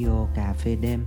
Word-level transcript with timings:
radio 0.00 0.26
cà 0.34 0.52
phê 0.52 0.76
đêm 0.80 1.04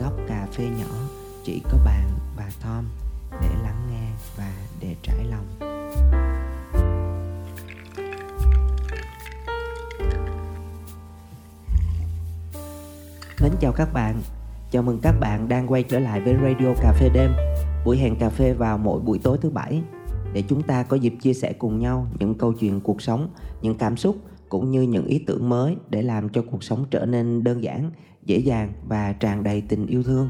góc 0.00 0.12
cà 0.28 0.46
phê 0.52 0.64
nhỏ 0.78 1.08
chỉ 1.44 1.62
có 1.70 1.78
bạn 1.84 2.10
và 2.36 2.50
Tom 2.62 2.84
để 3.30 3.48
lắng 3.62 3.88
nghe 3.90 4.08
và 4.36 4.52
để 4.80 4.96
trải 5.02 5.24
lòng. 5.24 5.46
Mến 13.42 13.52
chào 13.60 13.72
các 13.72 13.92
bạn, 13.92 14.22
chào 14.70 14.82
mừng 14.82 14.98
các 15.02 15.14
bạn 15.20 15.48
đang 15.48 15.66
quay 15.66 15.82
trở 15.82 15.98
lại 15.98 16.20
với 16.20 16.34
Radio 16.34 16.74
Cà 16.82 16.92
phê 16.92 17.08
đêm, 17.14 17.30
buổi 17.84 17.98
hẹn 17.98 18.16
cà 18.16 18.30
phê 18.30 18.52
vào 18.52 18.78
mỗi 18.78 19.00
buổi 19.00 19.18
tối 19.18 19.38
thứ 19.40 19.50
bảy 19.50 19.82
để 20.32 20.42
chúng 20.48 20.62
ta 20.62 20.82
có 20.82 20.96
dịp 20.96 21.14
chia 21.22 21.34
sẻ 21.34 21.52
cùng 21.52 21.78
nhau 21.78 22.06
những 22.18 22.34
câu 22.34 22.52
chuyện 22.52 22.80
cuộc 22.80 23.02
sống, 23.02 23.28
những 23.62 23.74
cảm 23.74 23.96
xúc 23.96 24.16
cũng 24.54 24.70
như 24.70 24.82
những 24.82 25.06
ý 25.06 25.18
tưởng 25.18 25.48
mới 25.48 25.76
để 25.90 26.02
làm 26.02 26.28
cho 26.28 26.42
cuộc 26.50 26.64
sống 26.64 26.84
trở 26.90 27.06
nên 27.06 27.44
đơn 27.44 27.62
giản, 27.62 27.90
dễ 28.24 28.38
dàng 28.38 28.72
và 28.88 29.12
tràn 29.12 29.42
đầy 29.42 29.60
tình 29.60 29.86
yêu 29.86 30.02
thương. 30.02 30.28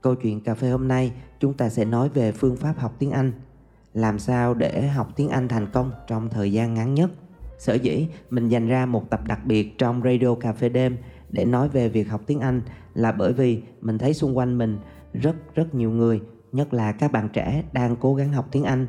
Câu 0.00 0.14
chuyện 0.14 0.40
cà 0.40 0.54
phê 0.54 0.70
hôm 0.70 0.88
nay 0.88 1.12
chúng 1.40 1.54
ta 1.54 1.68
sẽ 1.68 1.84
nói 1.84 2.08
về 2.08 2.32
phương 2.32 2.56
pháp 2.56 2.78
học 2.78 2.94
tiếng 2.98 3.10
Anh. 3.10 3.32
Làm 3.94 4.18
sao 4.18 4.54
để 4.54 4.88
học 4.88 5.08
tiếng 5.16 5.28
Anh 5.28 5.48
thành 5.48 5.66
công 5.72 5.90
trong 6.06 6.28
thời 6.28 6.52
gian 6.52 6.74
ngắn 6.74 6.94
nhất. 6.94 7.10
Sở 7.58 7.74
dĩ 7.74 8.08
mình 8.30 8.48
dành 8.48 8.68
ra 8.68 8.86
một 8.86 9.10
tập 9.10 9.20
đặc 9.26 9.40
biệt 9.46 9.78
trong 9.78 10.02
Radio 10.04 10.34
Cà 10.34 10.52
phê 10.52 10.68
đêm 10.68 10.96
để 11.30 11.44
nói 11.44 11.68
về 11.68 11.88
việc 11.88 12.08
học 12.08 12.20
tiếng 12.26 12.40
Anh 12.40 12.62
là 12.94 13.12
bởi 13.12 13.32
vì 13.32 13.62
mình 13.80 13.98
thấy 13.98 14.14
xung 14.14 14.36
quanh 14.36 14.58
mình 14.58 14.78
rất 15.12 15.54
rất 15.54 15.74
nhiều 15.74 15.90
người, 15.90 16.20
nhất 16.52 16.74
là 16.74 16.92
các 16.92 17.12
bạn 17.12 17.28
trẻ 17.32 17.62
đang 17.72 17.96
cố 17.96 18.14
gắng 18.14 18.32
học 18.32 18.48
tiếng 18.52 18.64
Anh. 18.64 18.86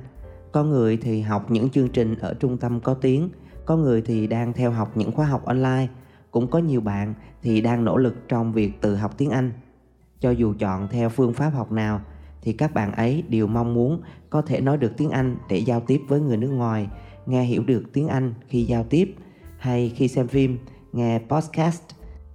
Có 0.51 0.63
người 0.63 0.97
thì 0.97 1.21
học 1.21 1.51
những 1.51 1.69
chương 1.69 1.89
trình 1.89 2.15
ở 2.19 2.33
trung 2.33 2.57
tâm 2.57 2.79
có 2.79 2.93
tiếng, 2.93 3.29
có 3.67 3.77
người 3.77 4.01
thì 4.01 4.27
đang 4.27 4.53
theo 4.53 4.71
học 4.71 4.91
những 4.97 5.11
khóa 5.11 5.25
học 5.25 5.45
online, 5.45 5.87
cũng 6.31 6.47
có 6.47 6.59
nhiều 6.59 6.81
bạn 6.81 7.13
thì 7.41 7.61
đang 7.61 7.85
nỗ 7.85 7.97
lực 7.97 8.15
trong 8.27 8.53
việc 8.53 8.81
tự 8.81 8.95
học 8.95 9.13
tiếng 9.17 9.29
Anh. 9.29 9.51
Cho 10.19 10.31
dù 10.31 10.53
chọn 10.59 10.87
theo 10.87 11.09
phương 11.09 11.33
pháp 11.33 11.49
học 11.49 11.71
nào 11.71 12.01
thì 12.41 12.53
các 12.53 12.73
bạn 12.73 12.91
ấy 12.91 13.23
đều 13.29 13.47
mong 13.47 13.73
muốn 13.73 14.01
có 14.29 14.41
thể 14.41 14.61
nói 14.61 14.77
được 14.77 14.97
tiếng 14.97 15.09
Anh 15.09 15.37
để 15.49 15.57
giao 15.57 15.79
tiếp 15.79 16.01
với 16.07 16.19
người 16.19 16.37
nước 16.37 16.49
ngoài, 16.49 16.87
nghe 17.25 17.43
hiểu 17.43 17.63
được 17.63 17.83
tiếng 17.93 18.07
Anh 18.07 18.33
khi 18.47 18.63
giao 18.63 18.83
tiếp 18.83 19.15
hay 19.57 19.93
khi 19.95 20.07
xem 20.07 20.27
phim, 20.27 20.57
nghe 20.93 21.21
podcast, 21.29 21.81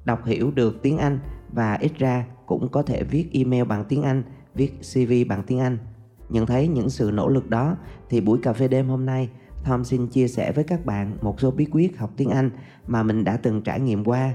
đọc 0.05 0.25
hiểu 0.25 0.51
được 0.51 0.83
tiếng 0.83 0.99
Anh 0.99 1.19
và 1.53 1.75
ít 1.75 1.93
ra 1.99 2.27
cũng 2.47 2.69
có 2.69 2.83
thể 2.83 3.05
viết 3.05 3.29
email 3.33 3.65
bằng 3.65 3.85
tiếng 3.89 4.03
Anh, 4.03 4.23
viết 4.55 4.73
CV 4.95 5.13
bằng 5.29 5.43
tiếng 5.47 5.59
Anh. 5.59 5.79
Nhận 6.29 6.47
thấy 6.47 6.69
những 6.69 6.91
sự 6.91 7.11
nỗ 7.15 7.29
lực 7.29 7.51
đó 7.51 7.77
thì 8.09 8.21
buổi 8.21 8.39
cà 8.43 8.53
phê 8.53 8.69
đêm 8.69 8.89
hôm 8.89 9.07
nay 9.07 9.29
Tom 9.65 9.85
xin 9.85 10.07
chia 10.07 10.29
sẻ 10.29 10.53
với 10.53 10.65
các 10.65 10.87
bạn 10.87 11.17
một 11.21 11.41
số 11.41 11.51
bí 11.51 11.67
quyết 11.71 11.99
học 11.99 12.11
tiếng 12.17 12.31
Anh 12.31 12.51
mà 12.87 13.03
mình 13.03 13.25
đã 13.25 13.37
từng 13.37 13.63
trải 13.63 13.81
nghiệm 13.81 14.05
qua. 14.05 14.33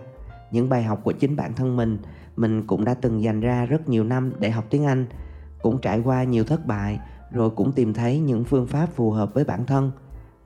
Những 0.51 0.69
bài 0.69 0.83
học 0.83 1.01
của 1.03 1.11
chính 1.11 1.35
bản 1.35 1.53
thân 1.53 1.75
mình, 1.75 1.97
mình 2.35 2.67
cũng 2.67 2.85
đã 2.85 2.93
từng 2.93 3.21
dành 3.21 3.39
ra 3.39 3.65
rất 3.65 3.89
nhiều 3.89 4.03
năm 4.03 4.31
để 4.39 4.49
học 4.49 4.65
tiếng 4.69 4.85
Anh, 4.85 5.05
cũng 5.61 5.81
trải 5.81 5.99
qua 5.99 6.23
nhiều 6.23 6.43
thất 6.43 6.65
bại, 6.65 6.99
rồi 7.31 7.49
cũng 7.49 7.71
tìm 7.71 7.93
thấy 7.93 8.19
những 8.19 8.43
phương 8.43 8.67
pháp 8.67 8.85
phù 8.95 9.11
hợp 9.11 9.33
với 9.33 9.43
bản 9.43 9.65
thân. 9.65 9.91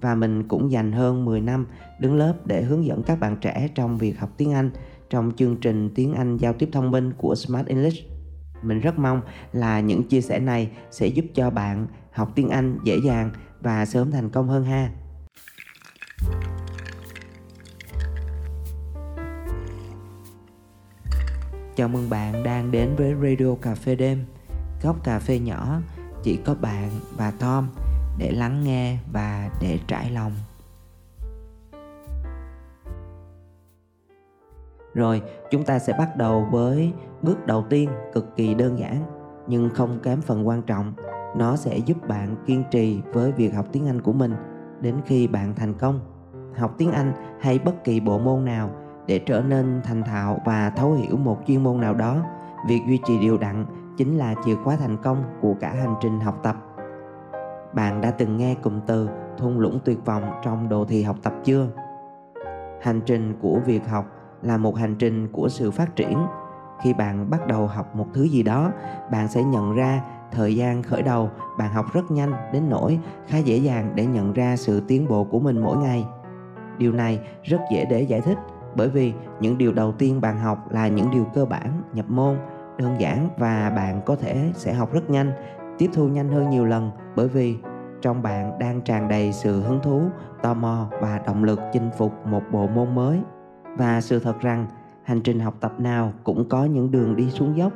Và 0.01 0.15
mình 0.15 0.47
cũng 0.47 0.71
dành 0.71 0.91
hơn 0.91 1.25
10 1.25 1.41
năm 1.41 1.67
đứng 1.99 2.15
lớp 2.15 2.33
để 2.45 2.63
hướng 2.63 2.85
dẫn 2.85 3.03
các 3.03 3.19
bạn 3.19 3.37
trẻ 3.41 3.69
trong 3.75 3.97
việc 3.97 4.19
học 4.19 4.29
tiếng 4.37 4.53
Anh 4.53 4.71
trong 5.09 5.31
chương 5.35 5.57
trình 5.57 5.89
tiếng 5.95 6.13
Anh 6.13 6.37
giao 6.37 6.53
tiếp 6.53 6.69
thông 6.71 6.91
minh 6.91 7.13
của 7.17 7.35
Smart 7.35 7.67
English. 7.67 8.05
Mình 8.63 8.79
rất 8.79 8.99
mong 8.99 9.21
là 9.53 9.79
những 9.79 10.03
chia 10.03 10.21
sẻ 10.21 10.39
này 10.39 10.71
sẽ 10.91 11.07
giúp 11.07 11.25
cho 11.33 11.49
bạn 11.49 11.87
học 12.11 12.31
tiếng 12.35 12.49
Anh 12.49 12.77
dễ 12.83 12.97
dàng 13.05 13.31
và 13.61 13.85
sớm 13.85 14.11
thành 14.11 14.29
công 14.29 14.47
hơn 14.47 14.63
ha. 14.63 14.91
Chào 21.75 21.87
mừng 21.87 22.09
bạn 22.09 22.43
đang 22.43 22.71
đến 22.71 22.95
với 22.95 23.13
Radio 23.13 23.55
Cà 23.61 23.75
phê 23.75 23.95
đêm. 23.95 24.25
Góc 24.83 25.03
cà 25.03 25.19
phê 25.19 25.39
nhỏ, 25.39 25.81
chỉ 26.23 26.39
có 26.45 26.55
bạn 26.55 26.89
và 27.17 27.31
Tom 27.31 27.67
để 28.17 28.31
lắng 28.31 28.63
nghe 28.63 28.97
và 29.11 29.49
để 29.61 29.79
trải 29.87 30.11
lòng. 30.11 30.31
Rồi, 34.93 35.21
chúng 35.51 35.63
ta 35.63 35.79
sẽ 35.79 35.93
bắt 35.93 36.17
đầu 36.17 36.47
với 36.51 36.93
bước 37.21 37.45
đầu 37.45 37.65
tiên 37.69 37.89
cực 38.13 38.35
kỳ 38.35 38.53
đơn 38.53 38.79
giản 38.79 39.03
nhưng 39.47 39.69
không 39.69 39.99
kém 40.03 40.21
phần 40.21 40.47
quan 40.47 40.61
trọng 40.61 40.93
nó 41.35 41.55
sẽ 41.55 41.77
giúp 41.77 42.07
bạn 42.07 42.35
kiên 42.45 42.63
trì 42.71 43.01
với 43.13 43.31
việc 43.31 43.55
học 43.55 43.65
tiếng 43.71 43.87
anh 43.87 44.01
của 44.01 44.13
mình. 44.13 44.35
Đến 44.81 44.95
khi 45.05 45.27
bạn 45.27 45.55
thành 45.55 45.73
công, 45.73 45.99
học 46.55 46.75
tiếng 46.77 46.91
anh 46.91 47.13
hay 47.39 47.59
bất 47.59 47.83
kỳ 47.83 47.99
bộ 47.99 48.19
môn 48.19 48.45
nào 48.45 48.69
để 49.07 49.19
trở 49.19 49.41
nên 49.41 49.81
thành 49.83 50.03
thạo 50.03 50.41
và 50.45 50.69
thấu 50.69 50.93
hiểu 50.93 51.17
một 51.17 51.37
chuyên 51.47 51.63
môn 51.63 51.81
nào 51.81 51.93
đó, 51.93 52.17
việc 52.67 52.81
duy 52.87 52.99
trì 53.05 53.19
đều 53.19 53.37
đặn 53.37 53.65
chính 53.97 54.17
là 54.17 54.35
chìa 54.45 54.55
khóa 54.55 54.75
thành 54.75 54.97
công 55.03 55.23
của 55.41 55.55
cả 55.59 55.73
hành 55.73 55.95
trình 56.01 56.19
học 56.19 56.39
tập. 56.43 56.55
Bạn 57.73 58.01
đã 58.01 58.11
từng 58.11 58.37
nghe 58.37 58.55
cụm 58.55 58.79
từ 58.87 59.09
thung 59.37 59.59
lũng 59.59 59.79
tuyệt 59.85 60.05
vọng 60.05 60.23
trong 60.43 60.69
đồ 60.69 60.85
thị 60.85 61.03
học 61.03 61.15
tập 61.23 61.33
chưa? 61.43 61.67
Hành 62.81 63.01
trình 63.05 63.35
của 63.41 63.59
việc 63.65 63.87
học 63.87 64.05
là 64.41 64.57
một 64.57 64.75
hành 64.75 64.95
trình 64.95 65.27
của 65.31 65.49
sự 65.49 65.71
phát 65.71 65.95
triển. 65.95 66.17
Khi 66.81 66.93
bạn 66.93 67.29
bắt 67.29 67.47
đầu 67.47 67.67
học 67.67 67.95
một 67.95 68.07
thứ 68.13 68.23
gì 68.23 68.43
đó, 68.43 68.71
bạn 69.11 69.27
sẽ 69.27 69.43
nhận 69.43 69.75
ra 69.75 70.01
thời 70.31 70.55
gian 70.55 70.83
khởi 70.83 71.01
đầu, 71.01 71.29
bạn 71.57 71.73
học 71.73 71.85
rất 71.93 72.11
nhanh 72.11 72.33
đến 72.53 72.69
nỗi 72.69 72.99
khá 73.27 73.37
dễ 73.37 73.57
dàng 73.57 73.91
để 73.95 74.05
nhận 74.05 74.33
ra 74.33 74.55
sự 74.55 74.81
tiến 74.87 75.07
bộ 75.07 75.23
của 75.23 75.39
mình 75.39 75.61
mỗi 75.61 75.77
ngày. 75.77 76.05
Điều 76.77 76.91
này 76.91 77.19
rất 77.43 77.59
dễ 77.71 77.85
để 77.85 78.01
giải 78.01 78.21
thích 78.21 78.37
bởi 78.75 78.89
vì 78.89 79.13
những 79.39 79.57
điều 79.57 79.73
đầu 79.73 79.91
tiên 79.91 80.21
bạn 80.21 80.39
học 80.39 80.71
là 80.71 80.87
những 80.87 81.11
điều 81.11 81.25
cơ 81.33 81.45
bản, 81.45 81.81
nhập 81.93 82.05
môn, 82.09 82.37
đơn 82.77 82.95
giản 82.99 83.29
và 83.37 83.69
bạn 83.75 84.01
có 84.05 84.15
thể 84.15 84.51
sẽ 84.53 84.73
học 84.73 84.93
rất 84.93 85.09
nhanh, 85.09 85.31
tiếp 85.77 85.89
thu 85.93 86.07
nhanh 86.07 86.29
hơn 86.29 86.49
nhiều 86.49 86.65
lần 86.65 86.91
bởi 87.15 87.27
vì 87.27 87.57
trong 88.01 88.21
bạn 88.21 88.59
đang 88.59 88.81
tràn 88.81 89.07
đầy 89.07 89.31
sự 89.31 89.61
hứng 89.61 89.79
thú, 89.83 90.01
tò 90.41 90.53
mò 90.53 90.87
và 91.01 91.19
động 91.25 91.43
lực 91.43 91.59
chinh 91.73 91.89
phục 91.97 92.13
một 92.25 92.41
bộ 92.51 92.67
môn 92.67 92.95
mới. 92.95 93.19
Và 93.77 94.01
sự 94.01 94.19
thật 94.19 94.39
rằng, 94.41 94.67
hành 95.03 95.21
trình 95.21 95.39
học 95.39 95.53
tập 95.59 95.79
nào 95.79 96.13
cũng 96.23 96.49
có 96.49 96.65
những 96.65 96.91
đường 96.91 97.15
đi 97.15 97.29
xuống 97.29 97.57
dốc 97.57 97.71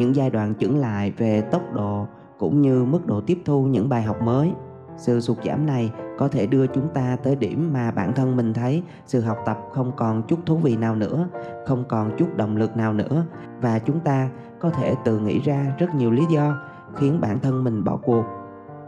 những 0.00 0.16
giai 0.16 0.30
đoạn 0.30 0.54
chững 0.54 0.78
lại 0.78 1.12
về 1.16 1.40
tốc 1.40 1.62
độ 1.74 2.06
cũng 2.38 2.62
như 2.62 2.84
mức 2.84 3.06
độ 3.06 3.20
tiếp 3.20 3.38
thu 3.44 3.62
những 3.62 3.88
bài 3.88 4.02
học 4.02 4.22
mới. 4.22 4.52
Sự 4.96 5.20
sụt 5.20 5.36
giảm 5.44 5.66
này 5.66 5.92
có 6.18 6.28
thể 6.28 6.46
đưa 6.46 6.66
chúng 6.66 6.88
ta 6.94 7.16
tới 7.22 7.36
điểm 7.36 7.72
mà 7.72 7.90
bản 7.90 8.12
thân 8.12 8.36
mình 8.36 8.54
thấy 8.54 8.82
sự 9.06 9.20
học 9.20 9.38
tập 9.46 9.58
không 9.72 9.92
còn 9.96 10.22
chút 10.22 10.38
thú 10.46 10.56
vị 10.56 10.76
nào 10.76 10.94
nữa, 10.94 11.28
không 11.66 11.84
còn 11.88 12.16
chút 12.16 12.36
động 12.36 12.56
lực 12.56 12.76
nào 12.76 12.92
nữa. 12.92 13.24
Và 13.60 13.78
chúng 13.78 14.00
ta 14.00 14.30
có 14.60 14.70
thể 14.70 14.94
tự 15.04 15.18
nghĩ 15.18 15.40
ra 15.40 15.74
rất 15.78 15.94
nhiều 15.94 16.10
lý 16.10 16.22
do 16.30 16.56
khiến 16.96 17.20
bản 17.20 17.40
thân 17.40 17.64
mình 17.64 17.84
bỏ 17.84 17.96
cuộc. 17.96 18.24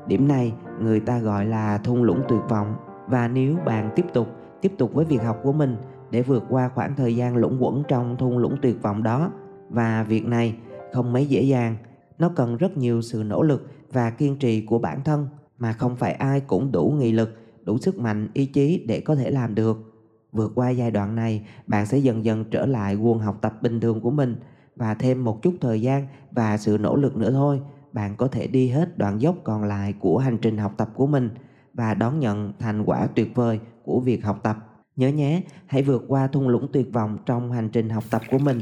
Điểm 0.07 0.29
này 0.29 0.53
người 0.81 1.01
ta 1.01 1.19
gọi 1.19 1.47
là 1.47 1.79
thung 1.79 2.03
lũng 2.03 2.23
tuyệt 2.29 2.43
vọng. 2.49 2.75
Và 3.07 3.29
nếu 3.29 3.57
bạn 3.65 3.91
tiếp 3.97 4.05
tục 4.15 4.29
tiếp 4.61 4.73
tục 4.79 4.95
với 4.95 5.05
việc 5.05 5.23
học 5.23 5.39
của 5.43 5.53
mình 5.53 5.77
để 6.11 6.23
vượt 6.23 6.45
qua 6.49 6.71
khoảng 6.75 6.95
thời 6.97 7.17
gian 7.17 7.37
lũng 7.37 7.57
quẩn 7.61 7.83
trong 7.89 8.17
thung 8.17 8.39
lũng 8.39 8.57
tuyệt 8.63 8.83
vọng 8.83 9.03
đó, 9.03 9.31
và 9.71 10.03
việc 10.03 10.27
này 10.27 10.57
không 10.93 11.13
mấy 11.13 11.27
dễ 11.27 11.43
dàng. 11.43 11.77
Nó 12.19 12.29
cần 12.37 12.57
rất 12.57 12.77
nhiều 12.77 13.03
sự 13.03 13.23
nỗ 13.27 13.43
lực 13.43 13.71
và 13.93 14.11
kiên 14.11 14.37
trì 14.37 14.67
của 14.67 14.79
bản 14.79 15.05
thân 15.05 15.29
mà 15.59 15.73
không 15.73 15.97
phải 15.97 16.13
ai 16.13 16.41
cũng 16.41 16.73
đủ 16.73 16.95
nghị 16.99 17.13
lực, 17.13 17.39
đủ 17.65 17.79
sức 17.79 17.99
mạnh, 17.99 18.29
ý 18.33 18.47
chí 18.47 18.85
để 18.89 19.01
có 19.01 19.15
thể 19.15 19.31
làm 19.31 19.55
được. 19.55 19.93
Vượt 20.33 20.53
qua 20.55 20.71
giai 20.71 20.91
đoạn 20.91 21.15
này, 21.15 21.47
bạn 21.67 21.87
sẽ 21.87 21.99
dần 21.99 22.25
dần 22.25 22.45
trở 22.51 22.67
lại 22.67 22.97
nguồn 22.97 23.19
học 23.19 23.39
tập 23.41 23.63
bình 23.63 23.81
thường 23.81 24.01
của 24.01 24.11
mình 24.11 24.37
và 24.77 24.95
thêm 24.95 25.25
một 25.25 25.43
chút 25.43 25.55
thời 25.61 25.83
gian 25.83 26.07
và 26.31 26.57
sự 26.57 26.79
nỗ 26.81 26.97
lực 26.97 27.17
nữa 27.17 27.31
thôi. 27.31 27.61
Bạn 27.93 28.17
có 28.17 28.29
thể 28.29 28.47
đi 28.47 28.69
hết 28.69 28.99
đoạn 28.99 29.21
dốc 29.21 29.37
còn 29.45 29.65
lại 29.65 29.95
của 30.01 30.19
hành 30.19 30.39
trình 30.39 30.59
học 30.59 30.75
tập 30.77 30.89
của 30.95 31.07
mình 31.07 31.31
và 31.75 31.95
đón 31.95 32.21
nhận 32.21 32.53
thành 32.59 32.85
quả 32.85 33.07
tuyệt 33.07 33.35
vời 33.35 33.61
của 33.85 34.01
việc 34.01 34.25
học 34.25 34.41
tập. 34.43 34.57
Nhớ 34.97 35.09
nhé, 35.09 35.43
hãy 35.67 35.83
vượt 35.83 36.05
qua 36.09 36.27
thung 36.27 36.49
lũng 36.49 36.69
tuyệt 36.73 36.93
vọng 36.93 37.19
trong 37.27 37.53
hành 37.53 37.69
trình 37.69 37.89
học 37.89 38.05
tập 38.11 38.23
của 38.31 38.39
mình. 38.39 38.61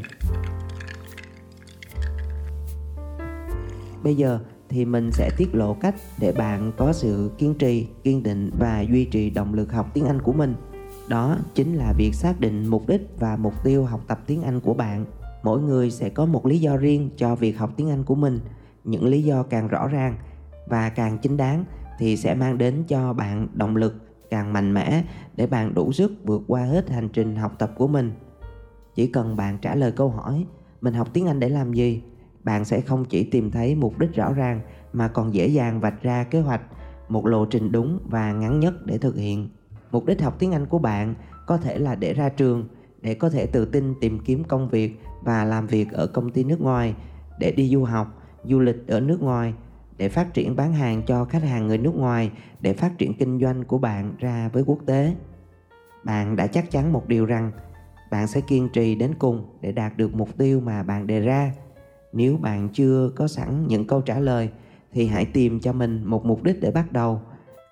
Bây 4.02 4.14
giờ 4.14 4.38
thì 4.69 4.85
mình 4.85 5.11
sẽ 5.12 5.31
tiết 5.37 5.55
lộ 5.55 5.75
cách 5.75 5.94
để 6.20 6.32
bạn 6.32 6.73
có 6.76 6.93
sự 6.93 7.31
kiên 7.38 7.55
trì, 7.55 7.87
kiên 8.05 8.23
định 8.23 8.50
và 8.58 8.81
duy 8.81 9.05
trì 9.05 9.31
động 9.31 9.55
lực 9.55 9.73
học 9.73 9.91
tiếng 9.94 10.05
Anh 10.05 10.23
của 10.23 10.32
mình. 10.32 10.55
Đó 11.08 11.37
chính 11.55 11.75
là 11.75 11.93
việc 11.99 12.14
xác 12.14 12.41
định 12.41 12.67
mục 12.67 12.88
đích 12.88 13.08
và 13.19 13.37
mục 13.37 13.55
tiêu 13.64 13.85
học 13.85 14.00
tập 14.06 14.20
tiếng 14.26 14.43
Anh 14.43 14.61
của 14.61 14.75
bạn. 14.75 15.05
Mỗi 15.43 15.62
người 15.62 15.91
sẽ 15.91 16.08
có 16.08 16.26
một 16.26 16.47
lý 16.47 16.58
do 16.58 16.76
riêng 16.76 17.11
cho 17.17 17.35
việc 17.35 17.58
học 17.58 17.70
tiếng 17.76 17.91
Anh 17.91 18.05
của 18.05 18.14
mình. 18.14 18.41
Những 18.85 19.05
lý 19.05 19.23
do 19.23 19.43
càng 19.43 19.69
rõ 19.69 19.88
ràng 19.88 20.17
và 20.67 20.88
càng 20.88 21.19
chính 21.19 21.37
đáng 21.37 21.64
thì 21.99 22.17
sẽ 22.17 22.35
mang 22.35 22.58
đến 22.58 22.85
cho 22.88 23.12
bạn 23.12 23.49
động 23.55 23.76
lực 23.76 23.94
càng 24.31 24.52
mạnh 24.52 24.75
mẽ 24.75 25.05
để 25.37 25.47
bạn 25.47 25.75
đủ 25.75 25.93
sức 25.93 26.12
vượt 26.25 26.43
qua 26.47 26.64
hết 26.64 26.91
hành 26.91 27.08
trình 27.08 27.37
học 27.37 27.55
tập 27.58 27.73
của 27.76 27.88
mình. 27.88 28.12
Chỉ 28.94 29.06
cần 29.06 29.37
bạn 29.37 29.58
trả 29.62 29.75
lời 29.75 29.93
câu 29.93 30.08
hỏi 30.08 30.47
mình 30.81 30.94
học 30.94 31.08
tiếng 31.12 31.26
Anh 31.26 31.41
để 31.41 31.49
làm 31.49 31.73
gì 31.73 32.02
bạn 32.44 32.64
sẽ 32.64 32.81
không 32.81 33.04
chỉ 33.04 33.25
tìm 33.25 33.50
thấy 33.50 33.75
mục 33.75 33.98
đích 33.98 34.14
rõ 34.14 34.32
ràng, 34.32 34.60
mà 34.92 35.08
còn 35.08 35.34
dễ 35.34 35.46
dàng 35.46 35.81
vạch 35.81 36.02
ra 36.02 36.25
kế 36.25 36.40
hoạch, 36.40 36.62
một 37.08 37.26
lộ 37.26 37.44
trình 37.44 37.72
đúng 37.72 37.98
và 38.04 38.32
ngắn 38.32 38.60
nhất 38.60 38.87
để 38.87 38.98
thực 38.98 39.16
hiện. 39.16 39.48
Mục 39.90 40.06
đích 40.06 40.22
học 40.22 40.37
tiếng 40.38 40.52
anh 40.52 40.66
của 40.66 40.78
bạn 40.78 41.14
có 41.46 41.56
thể 41.56 41.78
là 41.78 41.94
để 41.94 42.14
ra 42.14 42.28
trường, 42.28 42.69
để 43.02 43.14
có 43.14 43.31
thể 43.31 43.46
tự 43.46 43.64
tin 43.64 43.94
tìm 44.00 44.19
kiếm 44.25 44.44
công 44.44 44.69
việc 44.69 45.00
và 45.22 45.44
làm 45.44 45.66
việc 45.66 45.92
ở 45.92 46.06
công 46.06 46.31
ty 46.31 46.44
nước 46.44 46.60
ngoài, 46.60 46.94
để 47.38 47.52
đi 47.52 47.69
du 47.69 47.84
học, 47.84 48.22
du 48.44 48.60
lịch 48.60 48.88
ở 48.88 49.00
nước 49.00 49.22
ngoài, 49.22 49.54
để 49.96 50.08
phát 50.08 50.34
triển 50.34 50.56
bán 50.56 50.72
hàng 50.72 51.02
cho 51.06 51.25
khách 51.25 51.42
hàng 51.42 51.66
người 51.66 51.78
nước 51.78 51.94
ngoài, 51.94 52.31
để 52.60 52.72
phát 52.72 52.98
triển 52.98 53.14
kinh 53.14 53.40
doanh 53.40 53.64
của 53.64 53.78
bạn 53.78 54.14
ra 54.19 54.48
với 54.52 54.62
quốc 54.66 54.78
tế. 54.87 55.14
Bạn 56.04 56.37
đã 56.37 56.46
chắc 56.46 56.70
chắn 56.70 56.92
một 56.92 57.08
điều 57.08 57.26
rằng 57.26 57.52
bạn 58.10 58.26
sẽ 58.26 58.40
kiên 58.40 58.69
trì 58.72 58.94
đến 58.94 59.14
cùng 59.19 59.46
để 59.60 59.72
đạt 59.72 59.96
được 59.96 60.14
mục 60.14 60.38
tiêu 60.38 60.60
mà 60.60 60.82
bạn 60.82 61.06
đề 61.06 61.20
ra 61.20 61.52
nếu 62.12 62.36
bạn 62.36 62.68
chưa 62.68 63.10
có 63.16 63.28
sẵn 63.28 63.66
những 63.66 63.86
câu 63.86 64.00
trả 64.00 64.18
lời, 64.18 64.48
thì 64.92 65.06
hãy 65.06 65.24
tìm 65.24 65.60
cho 65.60 65.72
mình 65.72 66.04
một 66.04 66.26
mục 66.26 66.42
đích 66.42 66.60
để 66.60 66.70
bắt 66.70 66.92
đầu 66.92 67.20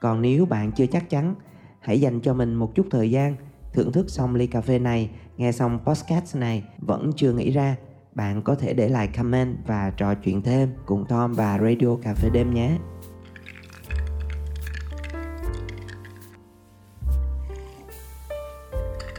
còn 0.01 0.23
nếu 0.23 0.47
bạn 0.47 0.73
chưa 0.73 0.87
chắc 0.87 1.11
chắn, 1.11 1.35
hãy 1.81 2.01
dành 2.01 2.21
cho 2.21 2.35
mình 2.35 2.55
một 2.55 2.75
chút 2.75 2.87
thời 2.91 3.11
gian, 3.11 3.37
thưởng 3.73 3.93
thức 3.93 4.11
xong 4.11 4.35
ly 4.35 4.47
cà 4.47 4.61
phê 4.61 4.79
này, 4.79 5.11
nghe 5.37 5.53
xong 5.53 5.79
podcast 5.85 6.37
này, 6.37 6.65
vẫn 6.79 7.11
chưa 7.17 7.33
nghĩ 7.33 7.51
ra, 7.51 7.77
bạn 8.15 8.43
có 8.43 8.55
thể 8.55 8.75
để 8.75 8.89
lại 8.89 9.09
comment 9.09 9.57
và 9.67 9.91
trò 9.97 10.15
chuyện 10.15 10.43
thêm 10.43 10.73
cùng 10.87 11.05
Tom 11.09 11.33
và 11.33 11.59
Radio 11.59 11.97
Cà 12.03 12.15
phê 12.15 12.31
đêm 12.33 12.55
nhé. 12.55 12.79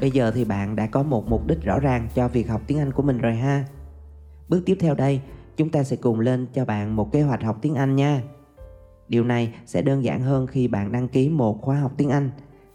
Bây 0.02 0.12
giờ 0.12 0.32
thì 0.36 0.46
bạn 0.46 0.76
đã 0.76 0.88
có 0.88 1.04
một 1.04 1.28
mục 1.28 1.48
đích 1.48 1.64
rõ 1.64 1.80
ràng 1.80 2.08
cho 2.16 2.28
việc 2.28 2.50
học 2.50 2.62
tiếng 2.68 2.80
Anh 2.80 2.92
của 2.92 3.04
mình 3.04 3.18
rồi 3.18 3.36
ha. 3.36 3.66
Bước 4.50 4.62
tiếp 4.66 4.78
theo 4.80 4.96
đây, 4.96 5.22
chúng 5.58 5.70
ta 5.70 5.84
sẽ 5.84 5.96
cùng 5.96 6.20
lên 6.20 6.48
cho 6.54 6.66
bạn 6.66 6.96
một 6.96 7.12
kế 7.12 7.22
hoạch 7.22 7.44
học 7.44 7.58
tiếng 7.62 7.76
Anh 7.76 7.96
nha. 7.96 8.22
Điều 9.08 9.24
này 9.24 9.54
sẽ 9.66 9.82
đơn 9.82 10.04
giản 10.04 10.22
hơn 10.22 10.48
khi 10.48 10.68
bạn 10.68 10.92
đăng 10.92 11.08
ký 11.08 11.30
một 11.30 11.62
khóa 11.62 11.76
học 11.76 11.92
tiếng 11.98 12.10
Anh. 12.10 12.32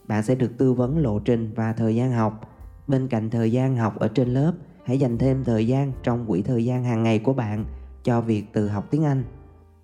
Bạn 0.06 0.23
sẽ 0.23 0.35
được 0.35 0.59
tư 0.59 0.73
vấn 0.73 0.99
lộ 0.99 1.19
trình 1.19 1.53
và 1.55 1.73
thời 1.73 1.97
gian 1.97 2.12
học. 2.12 2.50
Bên 2.87 3.09
cạnh 3.09 3.31
thời 3.31 3.53
gian 3.53 3.76
học 3.76 3.99
ở 3.99 4.09
trên 4.09 4.29
lớp, 4.29 4.53
hãy 4.85 4.99
dành 4.99 5.19
thêm 5.19 5.44
thời 5.44 5.67
gian 5.67 5.93
trong 6.03 6.26
quỹ 6.26 6.43
thời 6.43 6.65
gian 6.65 6.85
hàng 6.85 7.03
ngày 7.03 7.19
của 7.19 7.32
bạn 7.32 7.65
cho 8.03 8.21
việc 8.21 8.53
tự 8.53 8.69
học 8.69 8.85
tiếng 8.91 9.05
Anh. 9.05 9.25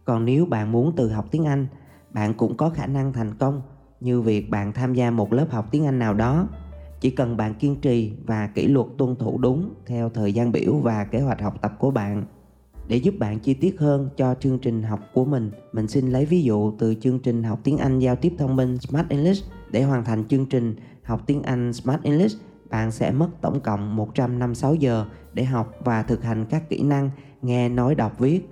Còn 0.05 0.25
nếu 0.25 0.47
bạn 0.47 0.73
muốn 0.73 0.97
tự 0.97 1.13
học 1.13 1.27
tiếng 1.31 1.45
Anh, 1.45 1.67
bạn 2.11 2.35
cũng 2.35 2.57
có 2.57 2.71
khả 2.71 2.87
năng 2.87 3.13
thành 3.13 3.35
công 3.35 3.63
như 4.01 4.21
việc 4.21 4.51
bạn 4.51 4.73
tham 4.73 4.95
gia 4.95 5.11
một 5.11 5.33
lớp 5.33 5.47
học 5.51 5.69
tiếng 5.71 5.87
Anh 5.87 5.99
nào 5.99 6.15
đó. 6.15 6.49
Chỉ 7.01 7.11
cần 7.11 7.37
bạn 7.37 7.55
kiên 7.55 7.77
trì 7.81 8.13
và 8.27 8.47
kỷ 8.47 8.69
luật 8.69 8.87
tuân 8.99 9.17
thủ 9.17 9.39
đúng 9.39 9.75
theo 9.87 10.09
thời 10.09 10.33
gian 10.33 10.53
biểu 10.53 10.77
và 10.77 11.05
kế 11.05 11.21
hoạch 11.21 11.43
học 11.43 11.63
tập 11.63 11.73
của 11.79 11.91
bạn. 11.91 12.25
Để 12.89 12.97
giúp 12.97 13.15
bạn 13.19 13.39
chi 13.39 13.55
tiết 13.55 13.81
hơn 13.81 14.09
cho 14.17 14.35
chương 14.41 14.59
trình 14.59 14.83
học 14.83 15.01
của 15.15 15.25
mình, 15.25 15.51
mình 15.73 15.89
xin 15.89 16.11
lấy 16.11 16.27
ví 16.27 16.43
dụ 16.43 16.73
từ 16.79 16.95
chương 16.95 17.19
trình 17.19 17.43
học 17.43 17.61
tiếng 17.65 17.79
Anh 17.79 17.99
giao 17.99 18.17
tiếp 18.17 18.33
thông 18.39 18.57
minh 18.57 18.79
Smart 18.79 19.09
English 19.09 19.45
để 19.71 19.83
hoàn 19.83 20.05
thành 20.05 20.25
chương 20.29 20.47
trình 20.47 20.77
học 21.03 21.23
tiếng 21.27 21.43
Anh 21.43 21.73
Smart 21.73 22.03
English 22.03 22.41
bạn 22.71 22.91
sẽ 22.91 23.11
mất 23.11 23.29
tổng 23.41 23.61
cộng 23.61 23.97
156 23.97 24.75
giờ 24.75 25.07
để 25.33 25.45
học 25.45 25.75
và 25.85 26.03
thực 26.03 26.25
hành 26.25 26.45
các 26.51 26.69
kỹ 26.69 26.83
năng 26.83 27.11
nghe, 27.43 27.69
nói, 27.69 27.95
đọc, 27.95 28.19
viết. 28.19 28.49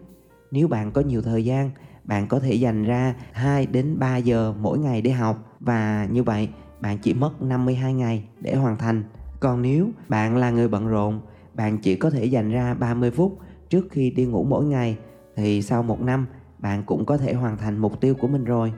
Nếu 0.50 0.69
bạn 0.69 0.93
có 0.93 1.00
nhiều 1.00 1.23
thời 1.23 1.45
gian, 1.45 1.71
bạn 2.05 2.27
có 2.29 2.41
thể 2.41 2.55
dành 2.55 2.85
ra 2.85 3.15
2 3.33 3.67
đến 3.67 3.99
3 3.99 4.17
giờ 4.17 4.55
mỗi 4.61 4.79
ngày 4.79 5.03
để 5.03 5.11
học 5.11 5.56
và 5.61 6.09
như 6.11 6.23
vậy 6.23 6.49
bạn 6.80 6.98
chỉ 6.98 7.14
mất 7.14 7.42
52 7.42 7.94
ngày 7.94 8.25
để 8.40 8.54
hoàn 8.54 8.78
thành. 8.78 9.04
Còn 9.40 9.62
nếu 9.62 9.88
bạn 10.08 10.36
là 10.36 10.50
người 10.50 10.69
bận 10.69 10.88
rộn, 10.88 11.20
bạn 11.54 11.78
chỉ 11.78 11.96
có 11.96 12.10
thể 12.10 12.25
dành 12.25 12.50
ra 12.50 12.75
30 12.75 13.10
phút 13.10 13.38
trước 13.69 13.86
khi 13.90 14.10
đi 14.10 14.25
ngủ 14.25 14.44
mỗi 14.44 14.64
ngày 14.64 14.98
thì 15.36 15.62
sau 15.62 15.82
một 15.82 16.00
năm 16.00 16.26
bạn 16.58 16.82
cũng 16.86 17.06
có 17.06 17.16
thể 17.16 17.34
hoàn 17.34 17.56
thành 17.58 17.78
mục 17.78 18.00
tiêu 18.00 18.14
của 18.14 18.28
mình 18.28 18.44
rồi. 18.44 18.72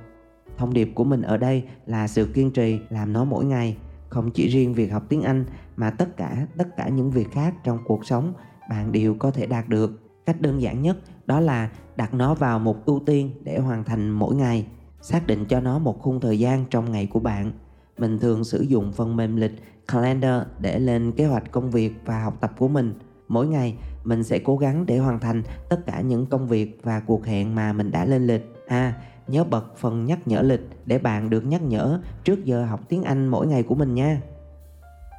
Thông 0.57 0.75
điệp 0.75 0.93
của 0.95 1.05
mình 1.05 1.23
ở 1.23 1.37
đây 1.37 1.65
là 1.87 2.09
sự 2.09 2.27
kiên 2.35 2.51
trì 2.51 2.81
làm 2.91 3.13
nó 3.13 3.25
mỗi 3.25 3.45
ngày 3.45 3.77
không 4.09 4.31
chỉ 4.31 4.49
riêng 4.49 4.75
việc 4.75 4.93
học 4.93 5.03
tiếng 5.09 5.23
Anh 5.23 5.45
mà 5.77 5.91
tất 5.91 6.17
cả 6.17 6.47
tất 6.57 6.77
cả 6.77 6.89
những 6.89 7.11
việc 7.11 7.33
khác 7.33 7.55
trong 7.65 7.79
cuộc 7.87 8.07
sống 8.07 8.33
bạn 8.71 8.93
đều 8.93 9.15
có 9.15 9.31
thể 9.31 9.47
đạt 9.47 9.69
được. 9.69 10.03
Cách 10.27 10.41
đơn 10.41 10.63
giản 10.63 10.83
nhất 10.83 10.99
đó 11.27 11.41
là 11.41 11.71
đặt 11.97 12.15
nó 12.15 12.35
vào 12.35 12.59
một 12.59 12.85
ưu 12.87 13.03
tiên 13.07 13.31
để 13.43 13.59
hoàn 13.59 13.85
thành 13.85 14.11
mỗi 14.11 14.35
ngày. 14.35 14.67
Xác 15.03 15.27
định 15.27 15.45
cho 15.45 15.61
nó 15.61 15.79
một 15.79 16.01
khung 16.01 16.21
thời 16.21 16.39
gian 16.39 16.65
trong 16.71 16.93
ngày 16.93 17.07
của 17.07 17.21
bạn. 17.21 17.53
Mình 18.01 18.19
thường 18.19 18.45
sử 18.45 18.61
dụng 18.61 18.93
phần 18.93 19.17
mềm 19.17 19.37
lịch 19.37 19.53
Calendar 19.89 20.43
để 20.61 20.79
lên 20.79 21.13
kế 21.13 21.27
hoạch 21.27 21.51
công 21.51 21.71
việc 21.71 21.93
và 22.05 22.23
học 22.23 22.37
tập 22.41 22.53
của 22.59 22.69
mình. 22.69 22.95
Mỗi 23.29 23.47
ngày 23.47 23.77
mình 24.05 24.25
sẽ 24.25 24.39
cố 24.39 24.57
gắng 24.57 24.87
để 24.87 24.99
hoàn 24.99 25.21
thành 25.21 25.43
tất 25.69 25.87
cả 25.87 26.01
những 26.01 26.27
công 26.27 26.49
việc 26.49 26.81
và 26.83 27.01
cuộc 27.01 27.27
hẹn 27.27 27.55
mà 27.55 27.73
mình 27.73 27.91
đã 27.91 28.05
lên 28.05 28.27
lịch. 28.27 28.55
À, 28.69 28.95
nhớ 29.29 29.45
bật 29.45 29.77
phần 29.77 30.05
nhắc 30.05 30.29
nhở 30.29 30.43
lịch 30.43 30.69
để 30.87 30.99
bạn 30.99 31.31
được 31.31 31.47
nhắc 31.47 31.63
nhở 31.63 32.01
trước 32.25 32.45
giờ 32.45 32.65
học 32.65 32.81
tiếng 32.89 33.03
Anh 33.03 33.29
mỗi 33.29 33.47
ngày 33.47 33.63
của 33.63 33.75
mình 33.75 33.95
nha. 33.95 34.21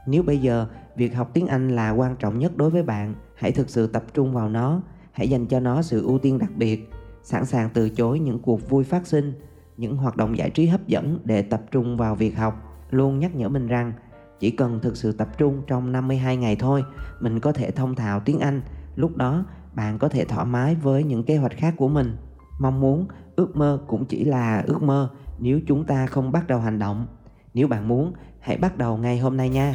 Nếu 0.07 0.23
bây 0.23 0.37
giờ 0.37 0.67
việc 0.95 1.15
học 1.15 1.29
tiếng 1.33 1.47
Anh 1.47 1.75
là 1.75 1.91
quan 1.91 2.15
trọng 2.15 2.39
nhất 2.39 2.57
đối 2.57 2.69
với 2.69 2.83
bạn, 2.83 3.15
hãy 3.35 3.51
thực 3.51 3.69
sự 3.69 3.87
tập 3.87 4.03
trung 4.13 4.33
vào 4.33 4.49
nó, 4.49 4.81
hãy 5.11 5.29
dành 5.29 5.45
cho 5.45 5.59
nó 5.59 5.81
sự 5.81 6.05
ưu 6.05 6.19
tiên 6.19 6.37
đặc 6.37 6.51
biệt, 6.55 6.89
sẵn 7.23 7.45
sàng 7.45 7.69
từ 7.73 7.89
chối 7.89 8.19
những 8.19 8.39
cuộc 8.39 8.69
vui 8.69 8.83
phát 8.83 9.07
sinh, 9.07 9.33
những 9.77 9.97
hoạt 9.97 10.17
động 10.17 10.37
giải 10.37 10.49
trí 10.49 10.65
hấp 10.65 10.87
dẫn 10.87 11.19
để 11.23 11.41
tập 11.41 11.61
trung 11.71 11.97
vào 11.97 12.15
việc 12.15 12.37
học. 12.37 12.67
Luôn 12.91 13.19
nhắc 13.19 13.35
nhở 13.35 13.49
mình 13.49 13.67
rằng 13.67 13.93
chỉ 14.39 14.51
cần 14.51 14.79
thực 14.79 14.97
sự 14.97 15.11
tập 15.11 15.37
trung 15.37 15.61
trong 15.67 15.91
52 15.91 16.37
ngày 16.37 16.55
thôi, 16.55 16.83
mình 17.19 17.39
có 17.39 17.51
thể 17.51 17.71
thông 17.71 17.95
thạo 17.95 18.19
tiếng 18.19 18.39
Anh. 18.39 18.61
Lúc 18.95 19.17
đó, 19.17 19.45
bạn 19.73 19.99
có 19.99 20.09
thể 20.09 20.25
thoải 20.25 20.45
mái 20.45 20.75
với 20.75 21.03
những 21.03 21.23
kế 21.23 21.37
hoạch 21.37 21.57
khác 21.57 21.73
của 21.77 21.87
mình. 21.87 22.17
Mong 22.59 22.79
muốn 22.79 23.07
ước 23.35 23.55
mơ 23.55 23.79
cũng 23.87 24.05
chỉ 24.05 24.25
là 24.25 24.63
ước 24.67 24.83
mơ 24.83 25.09
nếu 25.39 25.59
chúng 25.67 25.85
ta 25.85 26.05
không 26.05 26.31
bắt 26.31 26.47
đầu 26.47 26.59
hành 26.59 26.79
động 26.79 27.07
nếu 27.53 27.67
bạn 27.67 27.87
muốn 27.87 28.13
hãy 28.39 28.57
bắt 28.57 28.77
đầu 28.77 28.97
ngay 28.97 29.17
hôm 29.17 29.37
nay 29.37 29.49
nha 29.49 29.73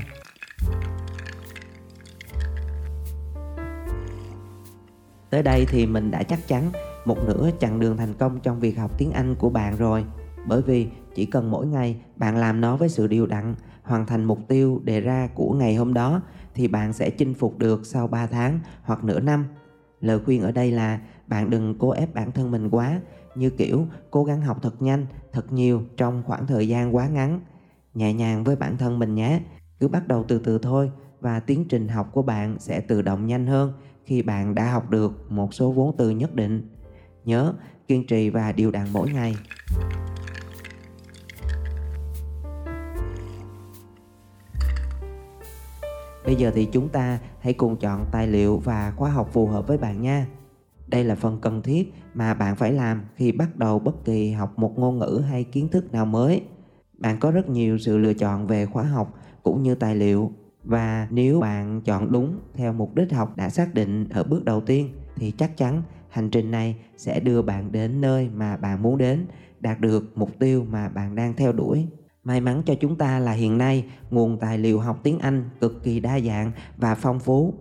tới 5.31 5.43
đây 5.43 5.67
thì 5.69 5.87
mình 5.87 6.11
đã 6.11 6.23
chắc 6.23 6.49
chắn 6.49 6.71
một 7.05 7.19
nửa 7.27 7.51
chặng 7.61 7.81
đường 7.81 7.97
thành 7.97 8.15
công 8.15 8.41
trong 8.41 8.61
việc 8.61 8.79
học 8.79 8.91
tiếng 8.99 9.13
Anh 9.13 9.35
của 9.35 9.51
bạn 9.51 9.77
rồi 9.77 10.05
bởi 10.47 10.63
vì 10.63 10.89
chỉ 11.17 11.27
cần 11.27 11.51
mỗi 11.51 11.67
ngày 11.67 11.97
bạn 12.17 12.37
làm 12.37 12.61
nó 12.61 12.77
với 12.77 12.89
sự 12.89 13.07
điều 13.07 13.27
đặn 13.27 13.55
hoàn 13.83 14.07
thành 14.07 14.25
mục 14.25 14.39
tiêu 14.49 14.81
đề 14.85 15.01
ra 15.01 15.29
của 15.35 15.53
ngày 15.53 15.75
hôm 15.75 15.95
đó 15.95 16.23
thì 16.55 16.69
bạn 16.69 16.93
sẽ 16.93 17.11
chinh 17.11 17.35
phục 17.35 17.59
được 17.59 17.87
sau 17.87 18.07
3 18.07 18.27
tháng 18.27 18.61
hoặc 18.83 19.05
nửa 19.05 19.21
năm 19.21 19.45
lời 20.01 20.19
khuyên 20.25 20.43
ở 20.43 20.53
đây 20.53 20.71
là 20.71 21.01
bạn 21.27 21.51
đừng 21.51 21.79
cố 21.79 21.91
ép 21.91 22.15
bản 22.15 22.33
thân 22.33 22.51
mình 22.51 22.71
quá 22.71 23.01
như 23.35 23.51
kiểu 23.51 23.87
cố 24.11 24.25
gắng 24.25 24.41
học 24.41 24.59
thật 24.63 24.83
nhanh, 24.83 25.07
thật 25.33 25.53
nhiều 25.53 25.83
trong 25.97 26.23
khoảng 26.27 26.47
thời 26.47 26.69
gian 26.69 26.97
quá 26.97 27.09
ngắn. 27.09 27.41
Nhẹ 27.95 28.13
nhàng 28.13 28.45
với 28.45 28.57
bản 28.57 28.77
thân 28.77 28.99
mình 28.99 29.15
nhé, 29.15 29.41
cứ 29.81 29.89
bắt 29.89 30.09
đầu 30.09 30.25
từ 30.29 30.39
từ 30.39 30.59
thôi 30.59 30.91
và 31.21 31.41
tiến 31.41 31.65
trình 31.69 31.89
học 31.89 32.11
của 32.13 32.23
bạn 32.23 32.57
sẽ 32.59 32.81
tự 32.81 33.03
động 33.03 33.27
nhanh 33.27 33.47
hơn 33.47 33.73
khi 34.05 34.23
bạn 34.23 34.55
đã 34.55 34.73
học 34.73 34.91
được 34.91 35.33
một 35.33 35.55
số 35.55 35.73
vốn 35.73 35.95
từ 35.99 36.11
nhất 36.11 36.35
định. 36.35 36.69
Nhớ 37.25 37.55
kiên 37.89 38.07
trì 38.07 38.31
và 38.31 38.53
điều 38.53 38.71
đặn 38.71 38.87
mỗi 38.93 39.11
ngày. 39.11 39.37
Bây 46.27 46.37
giờ 46.37 46.51
thì 46.55 46.69
chúng 46.73 46.89
ta 46.89 47.19
hãy 47.41 47.53
cùng 47.53 47.77
chọn 47.77 48.07
tài 48.13 48.27
liệu 48.27 48.59
và 48.59 48.93
khóa 48.97 49.11
học 49.11 49.29
phù 49.33 49.47
hợp 49.47 49.67
với 49.67 49.79
bạn 49.79 50.03
nha. 50.03 50.27
Đây 50.87 51.05
là 51.05 51.15
phần 51.15 51.39
cần 51.41 51.63
thiết 51.63 51.93
mà 52.15 52.35
bạn 52.35 52.57
phải 52.57 52.73
làm 52.73 53.03
khi 53.15 53.33
bắt 53.33 53.57
đầu 53.57 53.79
bất 53.79 54.05
kỳ 54.05 54.31
học 54.31 54.59
một 54.59 54.79
ngôn 54.79 54.99
ngữ 54.99 55.23
hay 55.31 55.45
kiến 55.45 55.69
thức 55.69 55.93
nào 55.93 56.07
mới. 56.07 56.43
Bạn 56.99 57.21
có 57.21 57.31
rất 57.31 57.49
nhiều 57.49 57.79
sự 57.79 57.99
lựa 57.99 58.15
chọn 58.15 58.47
về 58.47 58.67
khóa 58.67 58.83
học 58.83 59.15
cũng 59.43 59.63
như 59.63 59.75
tài 59.75 59.97
liệu 59.97 60.33
và 60.65 61.09
nếu 61.11 61.41
bạn 61.41 61.81
chọn 61.81 62.13
đúng 62.13 62.39
theo 62.55 62.73
mục 62.73 62.95
đích 62.95 63.13
học 63.13 63.37
đã 63.37 63.49
xác 63.49 63.75
định 63.75 64.09
ở 64.09 64.25
bước 64.25 64.45
đầu 64.45 64.61
tiên 64.61 64.91
thì 65.17 65.31
chắc 65.31 65.57
chắn 65.57 65.83
hành 66.09 66.31
trình 66.31 66.51
này 66.51 66.77
sẽ 66.97 67.21
đưa 67.21 67.43
bạn 67.43 67.73
đến 67.73 68.01
nơi 68.01 68.29
mà 68.35 68.57
bạn 68.57 68.83
muốn 68.83 68.99
đến, 68.99 69.27
đạt 69.61 69.81
được 69.81 70.13
mục 70.15 70.31
tiêu 70.39 70.67
mà 70.71 70.89
bạn 70.89 71.15
đang 71.15 71.35
theo 71.37 71.53
đuổi. 71.53 71.87
May 72.27 72.41
mắn 72.41 72.63
cho 72.67 72.75
chúng 72.75 72.97
ta 72.97 73.19
là 73.19 73.33
hiện 73.33 73.59
nay 73.59 73.85
nguồn 74.11 74.39
tài 74.39 74.59
liệu 74.59 74.81
học 74.81 75.01
tiếng 75.03 75.19
Anh 75.19 75.51
cực 75.61 75.83
kỳ 75.83 76.01
đa 76.01 76.21
dạng 76.21 76.53
và 76.77 76.95
phong 76.95 77.21
phú. 77.21 77.55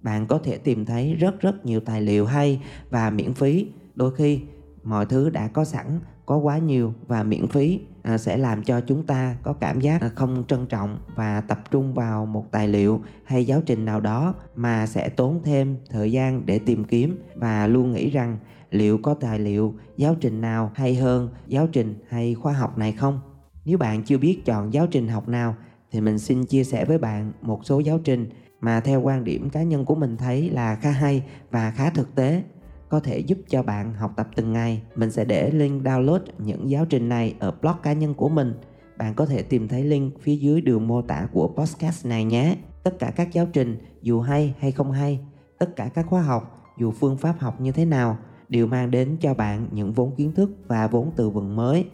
Bạn 0.00 0.26
có 0.26 0.38
thể 0.38 0.58
tìm 0.58 0.84
thấy 0.84 1.14
rất 1.14 1.40
rất 1.40 1.66
nhiều 1.66 1.80
tài 1.80 2.00
liệu 2.00 2.26
hay 2.26 2.60
và 2.90 3.10
miễn 3.10 3.34
phí. 3.34 3.66
Đôi 3.94 4.14
khi 4.14 4.40
mọi 4.82 5.06
thứ 5.06 5.30
đã 5.30 5.48
có 5.48 5.64
sẵn 5.64 6.00
có 6.26 6.36
quá 6.36 6.58
nhiều 6.58 6.94
và 7.06 7.22
miễn 7.22 7.46
phí 7.46 7.80
à, 8.02 8.18
sẽ 8.18 8.36
làm 8.36 8.62
cho 8.62 8.80
chúng 8.80 9.06
ta 9.06 9.36
có 9.42 9.52
cảm 9.52 9.80
giác 9.80 10.02
không 10.14 10.44
trân 10.48 10.66
trọng 10.66 10.98
và 11.14 11.40
tập 11.40 11.60
trung 11.70 11.94
vào 11.94 12.26
một 12.26 12.46
tài 12.50 12.68
liệu 12.68 13.02
hay 13.24 13.44
giáo 13.46 13.62
trình 13.66 13.84
nào 13.84 14.00
đó 14.00 14.34
mà 14.56 14.86
sẽ 14.86 15.08
tốn 15.08 15.40
thêm 15.44 15.76
thời 15.90 16.12
gian 16.12 16.46
để 16.46 16.58
tìm 16.58 16.84
kiếm 16.84 17.22
và 17.34 17.66
luôn 17.66 17.92
nghĩ 17.92 18.10
rằng 18.10 18.38
liệu 18.70 18.98
có 18.98 19.14
tài 19.14 19.38
liệu 19.38 19.74
giáo 19.96 20.16
trình 20.20 20.40
nào 20.40 20.70
hay 20.74 20.94
hơn 20.94 21.28
giáo 21.46 21.66
trình 21.72 21.94
hay 22.08 22.34
khoa 22.34 22.52
học 22.52 22.78
này 22.78 22.92
không? 22.92 23.20
Nếu 23.64 23.78
bạn 23.78 24.02
chưa 24.02 24.18
biết 24.18 24.42
chọn 24.44 24.72
giáo 24.72 24.86
trình 24.86 25.08
học 25.08 25.28
nào, 25.28 25.54
thì 25.90 26.00
mình 26.00 26.18
xin 26.18 26.44
chia 26.44 26.64
sẻ 26.64 26.84
với 26.84 26.98
bạn 26.98 27.32
một 27.42 27.60
số 27.64 27.78
giáo 27.78 27.98
trình 28.04 28.30
mà 28.60 28.80
theo 28.80 29.00
quan 29.00 29.24
điểm 29.24 29.50
cá 29.50 29.62
nhân 29.62 29.84
của 29.84 29.94
mình 29.94 30.16
thấy 30.16 30.50
là 30.50 30.74
khá 30.74 30.90
hay 30.90 31.24
và 31.50 31.70
khá 31.70 31.90
thực 31.90 32.14
tế, 32.14 32.42
có 32.88 33.00
thể 33.00 33.18
giúp 33.18 33.38
cho 33.48 33.62
bạn 33.62 33.94
học 33.94 34.12
tập 34.16 34.28
từng 34.36 34.52
ngày. 34.52 34.82
Mình 34.96 35.10
sẽ 35.10 35.24
để 35.24 35.50
link 35.50 35.82
download 35.82 36.20
những 36.38 36.70
giáo 36.70 36.84
trình 36.84 37.08
này 37.08 37.34
ở 37.38 37.50
blog 37.50 37.76
cá 37.82 37.92
nhân 37.92 38.14
của 38.14 38.28
mình. 38.28 38.54
Bạn 38.98 39.14
có 39.14 39.26
thể 39.26 39.42
tìm 39.42 39.68
thấy 39.68 39.84
link 39.84 40.20
phía 40.20 40.36
dưới 40.36 40.60
đường 40.60 40.88
mô 40.88 41.02
tả 41.02 41.28
của 41.32 41.48
podcast 41.56 42.06
này 42.06 42.24
nhé. 42.24 42.56
Tất 42.82 42.98
cả 42.98 43.12
các 43.16 43.32
giáo 43.32 43.46
trình, 43.52 43.78
dù 44.02 44.20
hay 44.20 44.54
hay 44.58 44.72
không 44.72 44.92
hay, 44.92 45.20
tất 45.58 45.76
cả 45.76 45.90
các 45.94 46.06
khóa 46.08 46.22
học, 46.22 46.72
dù 46.78 46.90
phương 46.90 47.16
pháp 47.16 47.34
học 47.38 47.60
như 47.60 47.72
thế 47.72 47.84
nào, 47.84 48.18
đều 48.48 48.66
mang 48.66 48.90
đến 48.90 49.16
cho 49.20 49.34
bạn 49.34 49.68
những 49.72 49.92
vốn 49.92 50.14
kiến 50.16 50.32
thức 50.32 50.50
và 50.66 50.86
vốn 50.86 51.10
từ 51.16 51.30
vựng 51.30 51.56
mới. 51.56 51.84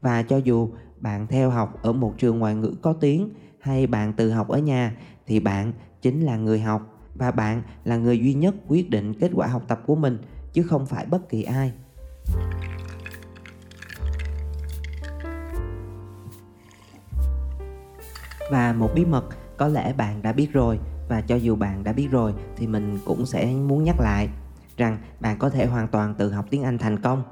Và 0.00 0.22
cho 0.22 0.36
dù 0.36 0.68
bạn 1.00 1.26
theo 1.26 1.50
học 1.50 1.82
ở 1.82 1.92
một 1.92 2.14
trường 2.18 2.38
ngoại 2.38 2.54
ngữ 2.54 2.74
có 2.82 2.92
tiếng 2.92 3.30
hay 3.60 3.86
bạn 3.86 4.12
tự 4.12 4.30
học 4.30 4.48
ở 4.48 4.58
nhà 4.58 4.96
thì 5.26 5.40
bạn 5.40 5.72
chính 6.02 6.20
là 6.20 6.36
người 6.36 6.60
học 6.60 6.82
và 7.14 7.30
bạn 7.30 7.62
là 7.84 7.96
người 7.96 8.18
duy 8.18 8.34
nhất 8.34 8.54
quyết 8.68 8.90
định 8.90 9.14
kết 9.14 9.30
quả 9.34 9.46
học 9.46 9.62
tập 9.68 9.80
của 9.86 9.94
mình 9.94 10.18
chứ 10.52 10.62
không 10.62 10.86
phải 10.86 11.06
bất 11.06 11.28
kỳ 11.28 11.42
ai 11.42 11.72
và 18.50 18.72
một 18.72 18.90
bí 18.94 19.04
mật 19.04 19.24
có 19.56 19.68
lẽ 19.68 19.92
bạn 19.92 20.22
đã 20.22 20.32
biết 20.32 20.52
rồi 20.52 20.78
và 21.08 21.20
cho 21.20 21.36
dù 21.36 21.56
bạn 21.56 21.84
đã 21.84 21.92
biết 21.92 22.08
rồi 22.10 22.34
thì 22.56 22.66
mình 22.66 22.98
cũng 23.04 23.26
sẽ 23.26 23.46
muốn 23.46 23.84
nhắc 23.84 24.00
lại 24.00 24.28
rằng 24.76 24.98
bạn 25.20 25.38
có 25.38 25.50
thể 25.50 25.66
hoàn 25.66 25.88
toàn 25.88 26.14
tự 26.14 26.32
học 26.32 26.44
tiếng 26.50 26.62
Anh 26.62 26.78
thành 26.78 27.02
công. 27.02 27.22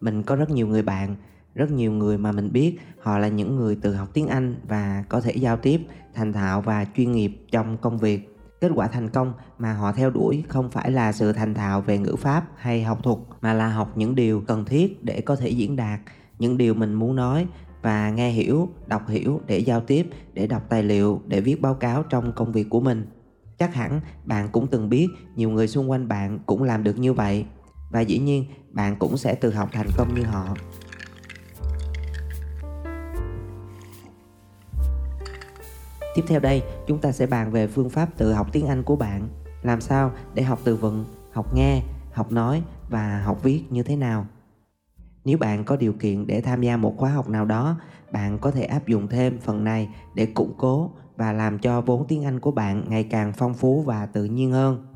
Mình 0.00 0.22
có 0.22 0.36
rất 0.36 0.50
nhiều 0.50 0.68
người 0.68 0.82
bạn, 0.82 1.16
rất 1.54 1.70
nhiều 1.70 1.92
người 1.92 2.18
mà 2.18 2.32
mình 2.32 2.52
biết 2.52 2.78
họ 3.02 3.18
là 3.18 3.28
những 3.28 3.56
người 3.56 3.76
tự 3.76 3.94
học 3.94 4.08
tiếng 4.14 4.28
Anh 4.28 4.56
và 4.68 5.04
có 5.08 5.20
thể 5.20 5.32
giao 5.32 5.56
tiếp 5.56 5.80
thành 6.14 6.32
thạo 6.32 6.60
và 6.60 6.86
chuyên 6.96 7.12
nghiệp 7.12 7.32
trong 7.50 7.76
công 7.76 7.98
việc. 7.98 8.28
Kết 8.60 8.70
quả 8.74 8.86
thành 8.86 9.10
công 9.10 9.32
mà 9.58 9.72
họ 9.72 9.92
theo 9.92 10.10
đuổi 10.10 10.44
không 10.48 10.70
phải 10.70 10.90
là 10.90 11.12
sự 11.12 11.32
thành 11.32 11.54
thạo 11.54 11.80
về 11.80 11.98
ngữ 11.98 12.16
pháp 12.16 12.44
hay 12.56 12.82
học 12.82 12.98
thuật 13.02 13.18
mà 13.40 13.52
là 13.52 13.68
học 13.68 13.92
những 13.96 14.14
điều 14.14 14.40
cần 14.40 14.64
thiết 14.64 15.04
để 15.04 15.20
có 15.20 15.36
thể 15.36 15.48
diễn 15.48 15.76
đạt 15.76 16.00
những 16.38 16.58
điều 16.58 16.74
mình 16.74 16.94
muốn 16.94 17.16
nói 17.16 17.46
và 17.82 18.10
nghe 18.10 18.30
hiểu, 18.30 18.68
đọc 18.86 19.08
hiểu 19.08 19.40
để 19.46 19.58
giao 19.58 19.80
tiếp, 19.80 20.06
để 20.32 20.46
đọc 20.46 20.62
tài 20.68 20.82
liệu, 20.82 21.22
để 21.26 21.40
viết 21.40 21.60
báo 21.60 21.74
cáo 21.74 22.02
trong 22.02 22.32
công 22.32 22.52
việc 22.52 22.70
của 22.70 22.80
mình. 22.80 23.06
Chắc 23.58 23.74
hẳn 23.74 24.00
bạn 24.24 24.48
cũng 24.52 24.66
từng 24.66 24.88
biết 24.88 25.08
nhiều 25.36 25.50
người 25.50 25.68
xung 25.68 25.90
quanh 25.90 26.08
bạn 26.08 26.38
cũng 26.46 26.62
làm 26.62 26.84
được 26.84 26.98
như 26.98 27.12
vậy 27.12 27.44
và 27.90 28.00
dĩ 28.00 28.18
nhiên 28.18 28.44
bạn 28.70 28.96
cũng 28.98 29.16
sẽ 29.16 29.34
tự 29.34 29.50
học 29.50 29.68
thành 29.72 29.88
công 29.96 30.14
như 30.14 30.22
họ. 30.22 30.54
Tiếp 36.14 36.24
theo 36.26 36.40
đây, 36.40 36.62
chúng 36.86 36.98
ta 36.98 37.12
sẽ 37.12 37.26
bàn 37.26 37.50
về 37.50 37.66
phương 37.66 37.90
pháp 37.90 38.08
tự 38.16 38.32
học 38.32 38.48
tiếng 38.52 38.66
Anh 38.66 38.82
của 38.82 38.96
bạn. 38.96 39.28
Làm 39.62 39.80
sao 39.80 40.10
để 40.34 40.42
học 40.42 40.58
từ 40.64 40.76
vựng, 40.76 41.04
học 41.32 41.54
nghe, 41.54 41.82
học 42.12 42.32
nói 42.32 42.62
và 42.88 43.22
học 43.24 43.42
viết 43.42 43.62
như 43.70 43.82
thế 43.82 43.96
nào. 43.96 44.26
Nếu 45.24 45.38
bạn 45.38 45.64
có 45.64 45.76
điều 45.76 45.92
kiện 45.92 46.26
để 46.26 46.40
tham 46.40 46.62
gia 46.62 46.76
một 46.76 46.94
khóa 46.98 47.10
học 47.10 47.28
nào 47.28 47.44
đó, 47.44 47.76
bạn 48.12 48.38
có 48.38 48.50
thể 48.50 48.64
áp 48.64 48.86
dụng 48.86 49.08
thêm 49.08 49.38
phần 49.38 49.64
này 49.64 49.88
để 50.14 50.26
củng 50.26 50.54
cố 50.58 50.90
và 51.16 51.32
làm 51.32 51.58
cho 51.58 51.80
vốn 51.80 52.06
tiếng 52.08 52.24
Anh 52.24 52.40
của 52.40 52.50
bạn 52.50 52.84
ngày 52.88 53.04
càng 53.04 53.32
phong 53.36 53.54
phú 53.54 53.82
và 53.82 54.06
tự 54.06 54.24
nhiên 54.24 54.52
hơn. 54.52 54.86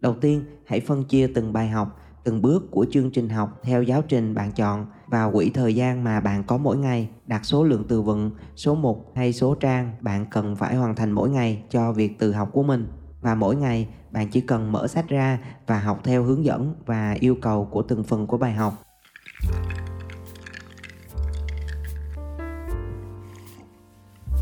Đầu 0.00 0.14
tiên, 0.20 0.44
hãy 0.66 0.80
phân 0.80 1.04
chia 1.04 1.30
từng 1.34 1.52
bài 1.52 1.68
học, 1.68 2.00
từng 2.24 2.42
bước 2.42 2.70
của 2.70 2.86
chương 2.90 3.10
trình 3.10 3.28
học 3.28 3.60
theo 3.62 3.82
giáo 3.82 4.02
trình 4.02 4.34
bạn 4.34 4.52
chọn 4.52 4.86
vào 5.06 5.32
quỹ 5.32 5.50
thời 5.50 5.74
gian 5.74 6.04
mà 6.04 6.20
bạn 6.20 6.44
có 6.44 6.56
mỗi 6.56 6.76
ngày, 6.76 7.08
đặt 7.26 7.44
số 7.44 7.64
lượng 7.64 7.84
từ 7.88 8.02
vựng, 8.02 8.30
số 8.56 8.74
mục 8.74 9.12
hay 9.14 9.32
số 9.32 9.54
trang 9.54 9.92
bạn 10.00 10.26
cần 10.30 10.56
phải 10.56 10.76
hoàn 10.76 10.94
thành 10.94 11.12
mỗi 11.12 11.30
ngày 11.30 11.62
cho 11.70 11.92
việc 11.92 12.18
tự 12.18 12.32
học 12.32 12.50
của 12.52 12.62
mình. 12.62 12.86
Và 13.20 13.34
mỗi 13.34 13.56
ngày 13.56 13.88
bạn 14.10 14.28
chỉ 14.28 14.40
cần 14.40 14.72
mở 14.72 14.86
sách 14.86 15.08
ra 15.08 15.38
và 15.66 15.78
học 15.78 16.00
theo 16.04 16.22
hướng 16.22 16.44
dẫn 16.44 16.74
và 16.86 17.16
yêu 17.20 17.36
cầu 17.42 17.64
của 17.64 17.82
từng 17.82 18.04
phần 18.04 18.26
của 18.26 18.38
bài 18.38 18.52
học. 18.52 18.74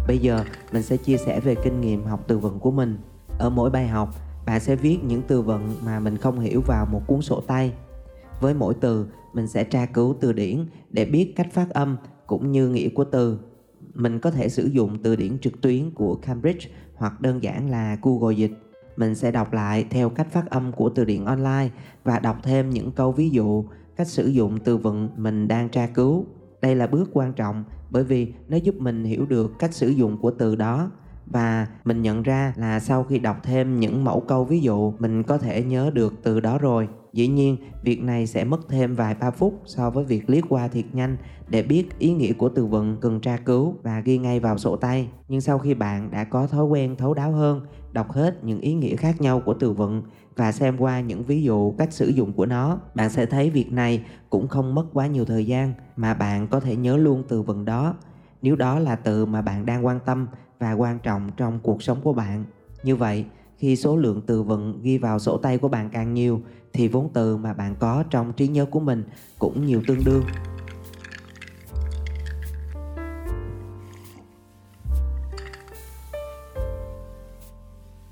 Bây 0.07 0.19
giờ 0.19 0.45
mình 0.73 0.83
sẽ 0.83 0.97
chia 0.97 1.17
sẻ 1.17 1.41
về 1.41 1.55
kinh 1.55 1.81
nghiệm 1.81 2.05
học 2.05 2.21
từ 2.27 2.39
vựng 2.39 2.59
của 2.59 2.71
mình. 2.71 2.99
Ở 3.39 3.51
mỗi 3.51 3.71
bài 3.71 3.89
học, 3.89 4.09
bạn 4.47 4.61
sẽ 4.61 4.77
viết 4.77 4.99
những 5.05 5.23
từ 5.29 5.43
vựng 5.43 5.75
mà 5.85 6.01
mình 6.01 6.19
không 6.19 6.41
hiểu 6.41 6.63
vào 6.67 6.87
một 6.87 7.01
cuốn 7.07 7.23
sổ 7.23 7.41
tay. 7.41 7.73
Với 8.41 8.55
mỗi 8.55 8.75
từ, 8.75 9.07
mình 9.33 9.47
sẽ 9.47 9.65
tra 9.65 9.87
cứu 9.87 10.17
từ 10.21 10.33
điển 10.33 10.67
để 10.91 11.05
biết 11.05 11.33
cách 11.37 11.53
phát 11.53 11.71
âm 11.71 11.97
cũng 12.27 12.53
như 12.53 12.69
nghĩa 12.69 12.89
của 12.89 13.05
từ. 13.05 13.39
Mình 13.95 14.19
có 14.19 14.31
thể 14.31 14.49
sử 14.49 14.67
dụng 14.67 14.99
từ 15.03 15.17
điển 15.17 15.39
trực 15.39 15.61
tuyến 15.61 15.91
của 15.91 16.15
Cambridge 16.15 16.69
hoặc 16.95 17.21
đơn 17.21 17.43
giản 17.43 17.71
là 17.71 17.99
Google 18.03 18.35
Dịch. 18.35 18.53
Mình 18.97 19.15
sẽ 19.15 19.31
đọc 19.31 19.53
lại 19.53 19.87
theo 19.91 20.09
cách 20.09 20.27
phát 20.31 20.51
âm 20.51 20.73
của 20.73 20.89
từ 20.89 21.05
điển 21.05 21.25
online 21.25 21.69
và 22.05 22.19
đọc 22.19 22.37
thêm 22.43 22.71
những 22.71 22.93
câu 22.93 23.13
ví 23.13 23.31
dụ, 23.31 23.65
cách 23.97 24.09
sử 24.09 24.27
dụng 24.27 24.59
từ 24.65 24.77
vựng 24.77 25.09
mình 25.17 25.49
đang 25.49 25.69
tra 25.69 25.87
cứu. 25.87 26.27
Đây 26.63 26.77
là 26.77 26.87
bước 26.87 27.11
quan 27.13 27.33
trọng 27.33 27.65
bởi 27.91 28.05
vì 28.05 28.33
nó 28.49 28.57
giúp 28.57 28.75
mình 28.79 29.05
hiểu 29.05 29.27
được 29.27 29.53
cách 29.59 29.75
sử 29.75 29.89
dụng 29.89 30.19
của 30.19 30.31
từ 30.31 30.57
đó 30.57 30.91
và 31.27 31.67
mình 31.85 32.03
nhận 32.03 32.23
ra 32.23 32.55
là 32.57 32.81
sau 32.81 33.05
khi 33.05 33.19
đọc 33.19 33.37
thêm 33.43 33.81
những 33.81 34.05
mẫu 34.05 34.21
câu 34.21 34.45
ví 34.45 34.61
dụ 34.61 34.93
mình 34.99 35.23
có 35.23 35.39
thể 35.39 35.63
nhớ 35.63 35.91
được 35.95 36.15
từ 36.23 36.41
đó 36.41 36.59
rồi 36.59 36.89
dĩ 37.15 37.29
nhiên, 37.29 37.57
việc 37.83 38.03
này 38.03 38.27
sẽ 38.27 38.45
mất 38.45 38.69
thêm 38.69 38.95
vài 38.95 39.15
ba 39.15 39.31
phút 39.31 39.63
so 39.65 39.91
với 39.91 40.05
việc 40.05 40.31
liếc 40.31 40.45
qua 40.49 40.69
thiệt 40.69 40.85
nhanh 40.93 41.17
để 41.49 41.63
biết 41.63 41.99
ý 41.99 42.13
nghĩa 42.13 42.33
của 42.33 42.49
từ 42.49 42.67
vựng 42.67 42.97
cần 43.01 43.21
tra 43.21 43.37
cứu 43.37 43.75
và 43.83 44.01
ghi 44.01 44.19
ngay 44.19 44.41
vào 44.41 44.59
sổ 44.59 44.77
tay. 44.77 45.09
Nhưng 45.29 45.41
sau 45.41 45.59
khi 45.59 45.75
bạn 45.75 46.11
đã 46.11 46.25
có 46.25 46.47
thói 46.47 46.65
quen 46.65 46.97
thấu 46.97 47.15
đáo 47.15 47.33
hơn, 47.33 47.61
đọc 47.93 48.13
hết 48.13 48.45
những 48.45 48.61
ý 48.61 48.75
nghĩa 48.75 48.97
khác 48.97 49.21
nhau 49.21 49.41
của 49.41 49.55
từ 49.55 49.73
vựng 49.73 50.03
và 50.37 50.53
xem 50.53 50.77
qua 50.79 51.01
những 51.01 51.23
ví 51.23 51.43
dụ 51.43 51.75
cách 51.79 51.93
sử 51.93 52.09
dụng 52.09 52.33
của 52.33 52.47
nó, 52.47 52.79
bạn 52.95 53.11
sẽ 53.11 53.27
thấy 53.27 53.51
việc 53.51 53.73
này 53.73 54.05
cũng 54.31 54.49
không 54.49 54.75
mất 54.75 54.85
quá 54.93 55.07
nhiều 55.07 55.25
thời 55.25 55.47
gian 55.47 55.73
mà 55.97 56.15
bạn 56.15 56.49
có 56.49 56.61
thể 56.61 56.77
nhớ 56.77 56.97
luôn 56.97 57.23
từ 57.29 57.43
vựng 57.43 57.65
đó. 57.65 57.95
Nếu 58.43 58.57
đó 58.57 58.79
là 58.79 58.97
từ 58.97 59.27
mà 59.27 59.43
bạn 59.43 59.67
đang 59.67 59.87
quan 59.87 60.01
tâm 60.07 60.27
và 60.59 60.73
quan 60.73 60.99
trọng 60.99 61.31
trong 61.37 61.59
cuộc 61.63 61.83
sống 61.83 61.99
của 62.03 62.13
bạn. 62.13 62.45
Như 62.85 62.97
vậy, 62.97 63.25
khi 63.57 63.77
số 63.77 63.97
lượng 63.97 64.23
từ 64.27 64.43
vựng 64.43 64.81
ghi 64.83 64.99
vào 64.99 65.19
sổ 65.19 65.37
tay 65.37 65.59
của 65.59 65.69
bạn 65.69 65.91
càng 65.93 66.15
nhiều 66.15 66.41
thì 66.75 66.89
vốn 66.89 67.11
từ 67.15 67.37
mà 67.37 67.53
bạn 67.53 67.75
có 67.79 68.05
trong 68.11 68.33
trí 68.33 68.49
nhớ 68.49 68.67
của 68.67 68.81
mình 68.81 69.05
cũng 69.39 69.67
nhiều 69.67 69.83
tương 69.87 70.05
đương 70.05 70.25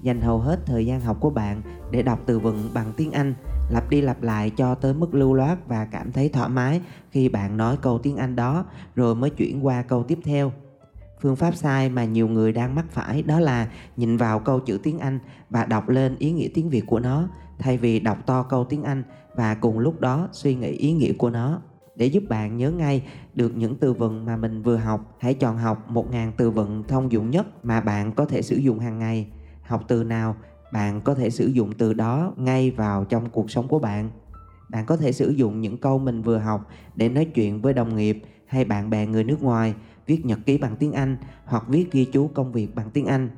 dành 0.03 0.21
hầu 0.21 0.39
hết 0.39 0.61
thời 0.67 0.87
gian 0.87 1.01
học 1.01 1.17
của 1.21 1.31
bạn 1.31 1.63
để 1.91 2.03
đọc 2.03 2.21
từ 2.27 2.39
vựng 2.39 2.71
bằng 2.75 2.93
tiếng 2.97 3.13
Anh, 3.13 3.35
lặp 3.71 3.91
đi 3.91 4.01
lặp 4.01 4.23
lại 4.23 4.51
cho 4.51 4.75
tới 4.75 4.95
mức 4.95 5.15
lưu 5.15 5.35
loát 5.35 5.69
và 5.69 5.85
cảm 5.85 6.13
thấy 6.13 6.29
thoải 6.29 6.49
mái 6.49 6.81
khi 7.11 7.29
bạn 7.29 7.57
nói 7.57 7.77
câu 7.83 7.99
tiếng 7.99 8.17
Anh 8.17 8.37
đó 8.37 8.65
rồi 8.95 9.15
mới 9.15 9.31
chuyển 9.31 9.67
qua 9.67 9.83
câu 9.83 10.05
tiếp 10.09 10.19
theo. 10.25 10.53
Phương 11.23 11.37
pháp 11.37 11.57
sai 11.57 11.89
mà 11.89 12.05
nhiều 12.05 12.29
người 12.29 12.53
đang 12.53 12.75
mắc 12.75 12.85
phải 12.91 13.23
đó 13.23 13.41
là 13.41 13.69
nhìn 13.97 14.17
vào 14.17 14.39
câu 14.39 14.61
chữ 14.61 14.79
tiếng 14.83 14.99
Anh 14.99 15.19
và 15.51 15.65
đọc 15.65 15.89
lên 15.89 16.17
ý 16.19 16.33
nghĩa 16.33 16.49
tiếng 16.55 16.71
Việt 16.71 16.85
của 16.87 17.01
nó. 17.01 17.29
Thay 17.59 17.79
vì 17.79 18.01
đọc 18.01 18.19
to 18.27 18.43
câu 18.43 18.65
tiếng 18.65 18.83
Anh 18.83 19.03
và 19.35 19.55
cùng 19.55 19.79
lúc 19.79 20.01
đó 20.01 20.29
suy 20.33 20.55
nghĩ 20.55 20.69
ý 20.69 20.93
nghĩa 20.93 21.13
của 21.13 21.31
nó. 21.31 21.61
Để 21.97 22.07
giúp 22.07 22.25
bạn 22.29 22.57
nhớ 22.57 22.71
ngay 22.71 23.03
được 23.35 23.57
những 23.57 23.77
từ 23.77 23.93
vựng 23.93 24.25
mà 24.25 24.37
mình 24.37 24.63
vừa 24.63 24.77
học, 24.77 25.17
hãy 25.19 25.35
chọn 25.35 25.59
học 25.59 25.91
1.000 25.93 26.33
từ 26.37 26.51
vựng 26.51 26.85
thông 26.89 27.13
dụng 27.13 27.31
nhất 27.31 27.65
mà 27.65 27.81
bạn 27.81 28.13
có 28.13 28.25
thể 28.25 28.43
sử 28.43 28.57
dụng 28.57 28.79
hàng 28.79 28.99
ngày. 28.99 29.27
Học 29.63 29.85
từ 29.89 30.05
nào 30.05 30.37
bạn 30.73 31.01
có 31.01 31.15
thể 31.15 31.31
sử 31.31 31.47
dụng 31.47 31.73
từ 31.73 31.93
đó 31.93 32.33
ngay 32.37 32.71
vào 32.71 33.05
trong 33.05 33.31
cuộc 33.31 33.51
sống 33.51 33.69
của 33.69 33.79
bạn. 33.79 34.11
Bạn 34.69 34.87
có 34.87 34.97
thể 34.97 35.13
sử 35.13 35.31
dụng 35.31 35.61
những 35.61 35.77
câu 35.77 35.99
mình 35.99 36.23
vừa 36.23 36.39
học 36.39 36.69
để 36.95 37.09
nói 37.09 37.25
chuyện 37.25 37.61
với 37.63 37.73
đồng 37.73 37.97
nghiệp 37.97 38.23
hay 38.47 38.65
bạn 38.65 38.91
bè 38.91 39.07
người 39.07 39.25
nước 39.25 39.43
ngoài 39.43 39.75
viết 40.07 40.27
nhật 40.27 40.39
ký 40.47 40.59
bằng 40.59 40.77
tiếng 40.77 40.93
anh 40.93 41.17
hoặc 41.45 41.65
viết 41.69 41.93
ghi 41.93 42.05
chú 42.05 42.31
công 42.35 42.53
việc 42.53 42.75
bằng 42.75 42.91
tiếng 42.91 43.07
anh. 43.07 43.31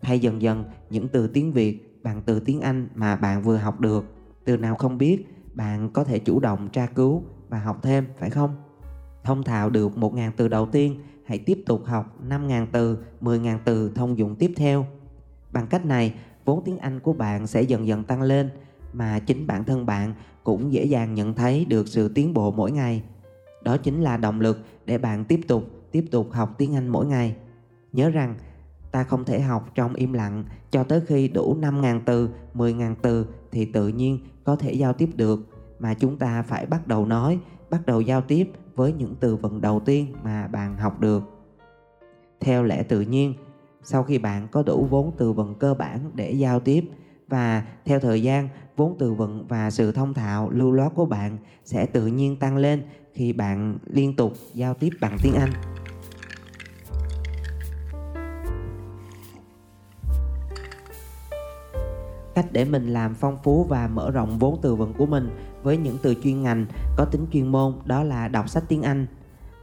Thay 0.00 0.18
dần 0.18 0.42
dần 0.42 0.64
những 0.90 1.08
từ 1.08 1.26
tiếng 1.26 1.52
việt 1.52 2.02
bằng 2.02 2.22
từ 2.26 2.40
tiếng 2.40 2.60
anh 2.60 2.88
mà 2.94 3.16
bạn 3.16 3.42
vừa 3.42 3.56
học 3.56 3.80
được 3.80 4.04
từ 4.44 4.56
nào 4.56 4.74
không 4.74 4.98
biết 4.98 5.26
bạn 5.54 5.90
có 5.92 6.04
thể 6.04 6.18
chủ 6.18 6.40
động 6.40 6.68
tra 6.72 6.86
cứu 6.86 7.22
và 7.48 7.58
học 7.58 7.78
thêm 7.82 8.04
phải 8.18 8.30
không? 8.30 8.56
Thông 9.24 9.42
thạo 9.42 9.70
được 9.70 9.92
1.000 9.96 10.30
từ 10.36 10.48
đầu 10.48 10.66
tiên 10.66 11.00
hãy 11.24 11.38
tiếp 11.38 11.62
tục 11.66 11.84
học 11.84 12.16
5.000 12.28 12.66
từ 12.72 12.98
10.000 13.20 13.58
từ 13.64 13.92
thông 13.94 14.18
dụng 14.18 14.36
tiếp 14.36 14.52
theo. 14.56 14.86
Bằng 15.52 15.66
cách 15.66 15.84
này, 15.84 16.14
vốn 16.44 16.62
tiếng 16.64 16.78
Anh 16.78 17.00
của 17.00 17.12
bạn 17.12 17.46
sẽ 17.46 17.62
dần 17.62 17.86
dần 17.86 18.04
tăng 18.04 18.22
lên 18.22 18.50
mà 18.92 19.18
chính 19.18 19.46
bản 19.46 19.64
thân 19.64 19.86
bạn 19.86 20.14
cũng 20.44 20.72
dễ 20.72 20.84
dàng 20.84 21.14
nhận 21.14 21.34
thấy 21.34 21.64
được 21.64 21.88
sự 21.88 22.08
tiến 22.08 22.34
bộ 22.34 22.50
mỗi 22.50 22.72
ngày. 22.72 23.02
Đó 23.62 23.76
chính 23.76 24.00
là 24.00 24.16
động 24.16 24.40
lực 24.40 24.58
để 24.86 24.98
bạn 24.98 25.24
tiếp 25.24 25.40
tục 25.48 25.64
tiếp 25.92 26.04
tục 26.10 26.28
học 26.32 26.54
tiếng 26.58 26.74
Anh 26.74 26.88
mỗi 26.88 27.06
ngày. 27.06 27.36
Nhớ 27.92 28.10
rằng 28.10 28.34
ta 28.92 29.04
không 29.04 29.24
thể 29.24 29.40
học 29.40 29.70
trong 29.74 29.94
im 29.94 30.12
lặng 30.12 30.44
cho 30.70 30.84
tới 30.84 31.00
khi 31.06 31.28
đủ 31.28 31.56
5.000 31.60 32.00
từ, 32.04 32.28
10.000 32.54 32.94
từ 33.02 33.26
thì 33.52 33.64
tự 33.64 33.88
nhiên 33.88 34.18
có 34.44 34.56
thể 34.56 34.72
giao 34.72 34.92
tiếp 34.92 35.10
được 35.16 35.40
mà 35.78 35.94
chúng 35.94 36.16
ta 36.16 36.42
phải 36.42 36.66
bắt 36.66 36.86
đầu 36.86 37.06
nói, 37.06 37.38
bắt 37.70 37.86
đầu 37.86 38.00
giao 38.00 38.20
tiếp 38.20 38.50
với 38.74 38.92
những 38.92 39.14
từ 39.20 39.36
vựng 39.36 39.60
đầu 39.60 39.80
tiên 39.80 40.06
mà 40.22 40.46
bạn 40.46 40.76
học 40.76 41.00
được. 41.00 41.22
Theo 42.40 42.62
lẽ 42.62 42.82
tự 42.82 43.00
nhiên, 43.00 43.34
sau 43.82 44.02
khi 44.02 44.18
bạn 44.18 44.48
có 44.48 44.62
đủ 44.62 44.86
vốn 44.90 45.12
từ 45.18 45.32
vựng 45.32 45.54
cơ 45.54 45.74
bản 45.74 46.10
để 46.14 46.32
giao 46.32 46.60
tiếp 46.60 46.84
và 47.28 47.66
theo 47.84 48.00
thời 48.00 48.22
gian 48.22 48.48
vốn 48.76 48.96
từ 48.98 49.14
vựng 49.14 49.46
và 49.48 49.70
sự 49.70 49.92
thông 49.92 50.14
thạo 50.14 50.50
lưu 50.50 50.72
loát 50.72 50.92
của 50.94 51.06
bạn 51.06 51.38
sẽ 51.64 51.86
tự 51.86 52.06
nhiên 52.06 52.36
tăng 52.36 52.56
lên 52.56 52.82
khi 53.12 53.32
bạn 53.32 53.78
liên 53.86 54.16
tục 54.16 54.32
giao 54.54 54.74
tiếp 54.74 54.90
bằng 55.00 55.16
tiếng 55.22 55.34
Anh. 55.34 55.79
Cách 62.34 62.46
để 62.52 62.64
mình 62.64 62.92
làm 62.92 63.14
phong 63.14 63.38
phú 63.42 63.64
và 63.64 63.88
mở 63.88 64.10
rộng 64.10 64.38
vốn 64.38 64.58
từ 64.62 64.74
vựng 64.74 64.92
của 64.98 65.06
mình 65.06 65.30
với 65.62 65.76
những 65.76 65.96
từ 66.02 66.14
chuyên 66.22 66.42
ngành 66.42 66.66
có 66.96 67.04
tính 67.04 67.26
chuyên 67.32 67.46
môn 67.46 67.72
đó 67.84 68.02
là 68.02 68.28
đọc 68.28 68.48
sách 68.48 68.64
tiếng 68.68 68.82
Anh. 68.82 69.06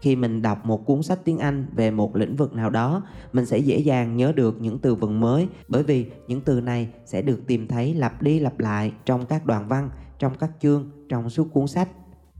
Khi 0.01 0.15
mình 0.15 0.41
đọc 0.41 0.65
một 0.65 0.85
cuốn 0.85 1.03
sách 1.03 1.19
tiếng 1.23 1.37
Anh 1.37 1.65
về 1.75 1.91
một 1.91 2.15
lĩnh 2.15 2.35
vực 2.35 2.53
nào 2.53 2.69
đó, 2.69 3.01
mình 3.33 3.45
sẽ 3.45 3.57
dễ 3.57 3.77
dàng 3.77 4.17
nhớ 4.17 4.31
được 4.35 4.61
những 4.61 4.79
từ 4.79 4.95
vựng 4.95 5.19
mới 5.19 5.47
bởi 5.67 5.83
vì 5.83 6.05
những 6.27 6.41
từ 6.41 6.61
này 6.61 6.89
sẽ 7.05 7.21
được 7.21 7.47
tìm 7.47 7.67
thấy 7.67 7.93
lặp 7.93 8.21
đi 8.21 8.39
lặp 8.39 8.59
lại 8.59 8.91
trong 9.05 9.25
các 9.25 9.45
đoạn 9.45 9.67
văn, 9.67 9.89
trong 10.19 10.33
các 10.39 10.51
chương, 10.61 10.89
trong 11.09 11.29
suốt 11.29 11.53
cuốn 11.53 11.67
sách. 11.67 11.89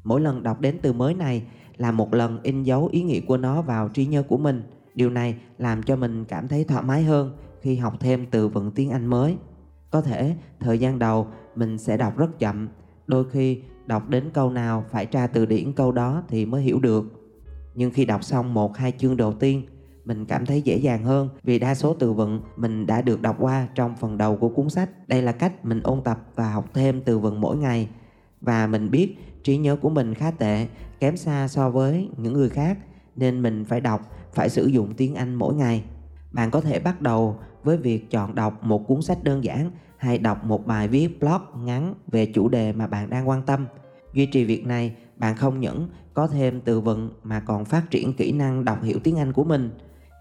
Mỗi 0.03 0.21
lần 0.21 0.43
đọc 0.43 0.61
đến 0.61 0.77
từ 0.81 0.93
mới 0.93 1.13
này 1.13 1.43
là 1.77 1.91
một 1.91 2.13
lần 2.13 2.39
in 2.43 2.63
dấu 2.63 2.89
ý 2.91 3.03
nghĩa 3.03 3.19
của 3.19 3.37
nó 3.37 3.61
vào 3.61 3.89
trí 3.89 4.05
nhớ 4.05 4.23
của 4.23 4.37
mình. 4.37 4.63
Điều 4.95 5.09
này 5.09 5.35
làm 5.57 5.83
cho 5.83 5.95
mình 5.95 6.25
cảm 6.25 6.47
thấy 6.47 6.63
thoải 6.63 6.83
mái 6.83 7.03
hơn 7.03 7.37
khi 7.61 7.75
học 7.75 7.93
thêm 7.99 8.25
từ 8.31 8.47
vựng 8.47 8.71
tiếng 8.71 8.89
Anh 8.89 9.05
mới. 9.05 9.37
Có 9.91 10.01
thể 10.01 10.35
thời 10.59 10.79
gian 10.79 10.99
đầu 10.99 11.27
mình 11.55 11.77
sẽ 11.77 11.97
đọc 11.97 12.17
rất 12.17 12.39
chậm, 12.39 12.69
đôi 13.07 13.29
khi 13.29 13.61
đọc 13.85 14.09
đến 14.09 14.29
câu 14.33 14.49
nào 14.49 14.85
phải 14.89 15.05
tra 15.05 15.27
từ 15.27 15.45
điển 15.45 15.73
câu 15.73 15.91
đó 15.91 16.23
thì 16.27 16.45
mới 16.45 16.61
hiểu 16.61 16.79
được. 16.79 17.05
Nhưng 17.75 17.91
khi 17.91 18.05
đọc 18.05 18.23
xong 18.23 18.53
một 18.53 18.77
hai 18.77 18.93
chương 18.97 19.17
đầu 19.17 19.33
tiên, 19.33 19.65
mình 20.05 20.25
cảm 20.25 20.45
thấy 20.45 20.61
dễ 20.61 20.77
dàng 20.77 21.03
hơn 21.03 21.29
vì 21.43 21.59
đa 21.59 21.75
số 21.75 21.93
từ 21.93 22.13
vựng 22.13 22.41
mình 22.55 22.85
đã 22.85 23.01
được 23.01 23.21
đọc 23.21 23.35
qua 23.39 23.67
trong 23.75 23.95
phần 23.95 24.17
đầu 24.17 24.35
của 24.35 24.49
cuốn 24.49 24.69
sách. 24.69 25.07
Đây 25.07 25.21
là 25.21 25.31
cách 25.31 25.65
mình 25.65 25.81
ôn 25.83 26.01
tập 26.03 26.19
và 26.35 26.51
học 26.51 26.65
thêm 26.73 27.01
từ 27.01 27.19
vựng 27.19 27.41
mỗi 27.41 27.57
ngày. 27.57 27.89
Và 28.41 28.67
mình 28.67 28.91
biết 28.91 29.15
trí 29.43 29.57
nhớ 29.57 29.75
của 29.75 29.89
mình 29.89 30.13
khá 30.13 30.31
tệ, 30.31 30.67
kém 30.99 31.17
xa 31.17 31.47
so 31.47 31.69
với 31.69 32.09
những 32.17 32.33
người 32.33 32.49
khác 32.49 32.77
nên 33.15 33.41
mình 33.41 33.65
phải 33.65 33.81
đọc, 33.81 34.01
phải 34.33 34.49
sử 34.49 34.65
dụng 34.65 34.93
tiếng 34.93 35.15
Anh 35.15 35.35
mỗi 35.35 35.55
ngày. 35.55 35.83
Bạn 36.31 36.51
có 36.51 36.61
thể 36.61 36.79
bắt 36.79 37.01
đầu 37.01 37.39
với 37.67 37.77
việc 37.77 38.11
chọn 38.11 38.35
đọc 38.35 38.63
một 38.63 38.87
cuốn 38.87 39.01
sách 39.01 39.23
đơn 39.23 39.43
giản 39.43 39.71
hay 39.97 40.17
đọc 40.17 40.45
một 40.45 40.67
bài 40.67 40.87
viết 40.87 41.19
blog 41.19 41.65
ngắn 41.65 41.93
về 42.07 42.25
chủ 42.25 42.49
đề 42.49 42.73
mà 42.73 42.87
bạn 42.87 43.09
đang 43.09 43.29
quan 43.29 43.41
tâm. 43.41 43.65
Duy 44.13 44.25
trì 44.25 44.43
việc 44.43 44.65
này, 44.65 44.95
bạn 45.15 45.35
không 45.35 45.59
những 45.59 45.89
có 46.13 46.27
thêm 46.27 46.61
từ 46.61 46.81
vựng 46.81 47.09
mà 47.23 47.39
còn 47.39 47.65
phát 47.65 47.91
triển 47.91 48.13
kỹ 48.13 48.31
năng 48.31 48.65
đọc 48.65 48.83
hiểu 48.83 48.99
tiếng 49.03 49.17
Anh 49.17 49.33
của 49.33 49.43
mình. 49.43 49.69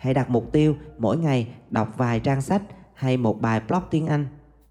Hãy 0.00 0.14
đặt 0.14 0.30
mục 0.30 0.52
tiêu 0.52 0.76
mỗi 0.98 1.18
ngày 1.18 1.48
đọc 1.70 1.94
vài 1.96 2.20
trang 2.20 2.42
sách 2.42 2.62
hay 2.94 3.16
một 3.16 3.40
bài 3.40 3.60
blog 3.68 3.82
tiếng 3.90 4.06
Anh. 4.06 4.26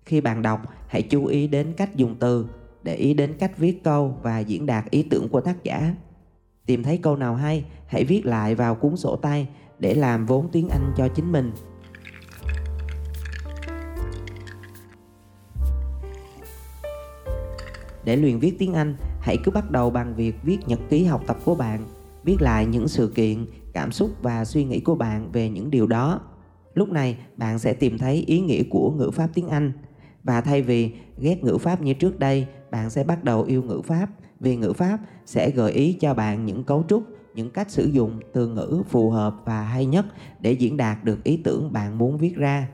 Khi 0.05 0.21
bạn 0.21 0.41
đọc, 0.41 0.61
hãy 0.87 1.01
chú 1.01 1.25
ý 1.25 1.47
đến 1.47 1.73
cách 1.77 1.95
dùng 1.95 2.15
từ, 2.19 2.47
để 2.83 2.95
ý 2.95 3.13
đến 3.13 3.33
cách 3.39 3.57
viết 3.57 3.83
câu 3.83 4.17
và 4.21 4.39
diễn 4.39 4.65
đạt 4.65 4.89
ý 4.89 5.03
tưởng 5.03 5.29
của 5.29 5.41
tác 5.41 5.63
giả. 5.63 5.95
Tìm 6.65 6.83
thấy 6.83 6.97
câu 6.97 7.15
nào 7.15 7.35
hay, 7.35 7.65
hãy 7.87 8.03
viết 8.03 8.25
lại 8.25 8.55
vào 8.55 8.75
cuốn 8.75 8.97
sổ 8.97 9.15
tay 9.15 9.47
để 9.79 9.93
làm 9.93 10.25
vốn 10.25 10.49
tiếng 10.51 10.69
Anh 10.69 10.93
cho 10.97 11.07
chính 11.07 11.31
mình. 11.31 11.51
Để 18.05 18.15
luyện 18.15 18.39
viết 18.39 18.59
tiếng 18.59 18.73
Anh, 18.73 18.95
hãy 19.21 19.37
cứ 19.43 19.51
bắt 19.51 19.71
đầu 19.71 19.89
bằng 19.89 20.15
việc 20.15 20.35
viết 20.43 20.57
nhật 20.67 20.79
ký 20.89 21.03
học 21.03 21.23
tập 21.27 21.37
của 21.45 21.55
bạn, 21.55 21.79
viết 22.23 22.41
lại 22.41 22.65
những 22.65 22.87
sự 22.87 23.11
kiện, 23.15 23.45
cảm 23.73 23.91
xúc 23.91 24.11
và 24.21 24.45
suy 24.45 24.63
nghĩ 24.63 24.79
của 24.79 24.95
bạn 24.95 25.31
về 25.31 25.49
những 25.49 25.71
điều 25.71 25.87
đó. 25.87 26.21
Lúc 26.73 26.89
này, 26.89 27.17
bạn 27.37 27.59
sẽ 27.59 27.73
tìm 27.73 27.97
thấy 27.97 28.23
ý 28.27 28.39
nghĩa 28.39 28.63
của 28.69 28.91
ngữ 28.91 29.11
pháp 29.11 29.29
tiếng 29.33 29.47
Anh 29.47 29.71
và 30.23 30.41
thay 30.41 30.61
vì 30.61 30.91
ghét 31.19 31.43
ngữ 31.43 31.57
pháp 31.57 31.81
như 31.81 31.93
trước 31.93 32.19
đây, 32.19 32.47
bạn 32.71 32.89
sẽ 32.89 33.03
bắt 33.03 33.23
đầu 33.23 33.43
yêu 33.43 33.63
ngữ 33.63 33.81
pháp 33.81 34.09
vì 34.39 34.55
ngữ 34.55 34.73
pháp 34.73 34.99
sẽ 35.25 35.49
gợi 35.49 35.71
ý 35.71 35.93
cho 35.93 36.13
bạn 36.13 36.45
những 36.45 36.63
cấu 36.63 36.83
trúc, 36.89 37.03
những 37.35 37.49
cách 37.49 37.71
sử 37.71 37.85
dụng 37.85 38.19
từ 38.33 38.47
ngữ 38.47 38.81
phù 38.89 39.09
hợp 39.09 39.35
và 39.45 39.61
hay 39.61 39.85
nhất 39.85 40.05
để 40.39 40.51
diễn 40.51 40.77
đạt 40.77 41.03
được 41.03 41.23
ý 41.23 41.37
tưởng 41.43 41.73
bạn 41.73 41.97
muốn 41.97 42.17
viết 42.17 42.35
ra. 42.35 42.67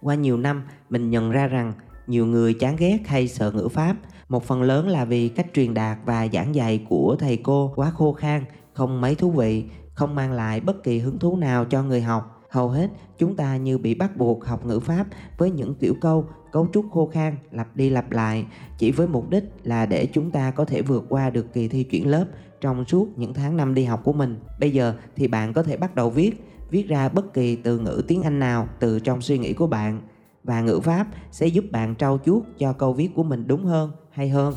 Qua 0.00 0.14
nhiều 0.14 0.36
năm, 0.36 0.62
mình 0.90 1.10
nhận 1.10 1.30
ra 1.30 1.46
rằng 1.46 1.72
nhiều 2.06 2.26
người 2.26 2.54
chán 2.54 2.76
ghét 2.78 2.98
hay 3.06 3.28
sợ 3.28 3.52
ngữ 3.52 3.68
pháp 3.68 3.96
một 4.30 4.44
phần 4.44 4.62
lớn 4.62 4.88
là 4.88 5.04
vì 5.04 5.28
cách 5.28 5.46
truyền 5.54 5.74
đạt 5.74 5.98
và 6.04 6.28
giảng 6.32 6.54
dạy 6.54 6.84
của 6.88 7.16
thầy 7.18 7.36
cô 7.36 7.72
quá 7.76 7.90
khô 7.90 8.12
khan, 8.12 8.44
không 8.72 9.00
mấy 9.00 9.14
thú 9.14 9.30
vị, 9.30 9.64
không 9.94 10.14
mang 10.14 10.32
lại 10.32 10.60
bất 10.60 10.82
kỳ 10.82 10.98
hứng 10.98 11.18
thú 11.18 11.36
nào 11.36 11.64
cho 11.64 11.82
người 11.82 12.02
học. 12.02 12.42
Hầu 12.50 12.68
hết 12.68 12.90
chúng 13.18 13.36
ta 13.36 13.56
như 13.56 13.78
bị 13.78 13.94
bắt 13.94 14.16
buộc 14.16 14.44
học 14.44 14.66
ngữ 14.66 14.80
pháp 14.80 15.06
với 15.38 15.50
những 15.50 15.74
kiểu 15.74 15.94
câu, 16.00 16.24
cấu 16.52 16.68
trúc 16.72 16.86
khô 16.92 17.10
khan, 17.12 17.36
lặp 17.50 17.76
đi 17.76 17.90
lặp 17.90 18.10
lại 18.10 18.46
chỉ 18.78 18.90
với 18.90 19.08
mục 19.08 19.30
đích 19.30 19.44
là 19.64 19.86
để 19.86 20.06
chúng 20.12 20.30
ta 20.30 20.50
có 20.50 20.64
thể 20.64 20.82
vượt 20.82 21.04
qua 21.08 21.30
được 21.30 21.52
kỳ 21.52 21.68
thi 21.68 21.84
chuyển 21.84 22.08
lớp 22.08 22.24
trong 22.60 22.84
suốt 22.84 23.08
những 23.16 23.34
tháng 23.34 23.56
năm 23.56 23.74
đi 23.74 23.84
học 23.84 24.00
của 24.04 24.12
mình. 24.12 24.40
Bây 24.60 24.70
giờ 24.70 24.94
thì 25.16 25.28
bạn 25.28 25.52
có 25.52 25.62
thể 25.62 25.76
bắt 25.76 25.94
đầu 25.94 26.10
viết, 26.10 26.44
viết 26.70 26.88
ra 26.88 27.08
bất 27.08 27.34
kỳ 27.34 27.56
từ 27.56 27.78
ngữ 27.78 28.02
tiếng 28.08 28.22
Anh 28.22 28.38
nào 28.38 28.68
từ 28.78 29.00
trong 29.00 29.20
suy 29.20 29.38
nghĩ 29.38 29.52
của 29.52 29.66
bạn 29.66 30.00
và 30.44 30.60
ngữ 30.60 30.80
pháp 30.80 31.06
sẽ 31.30 31.46
giúp 31.46 31.64
bạn 31.72 31.94
trau 31.96 32.18
chuốt 32.24 32.42
cho 32.58 32.72
câu 32.72 32.92
viết 32.92 33.10
của 33.14 33.22
mình 33.22 33.46
đúng 33.46 33.64
hơn 33.64 33.90
hay 34.10 34.28
hơn 34.28 34.54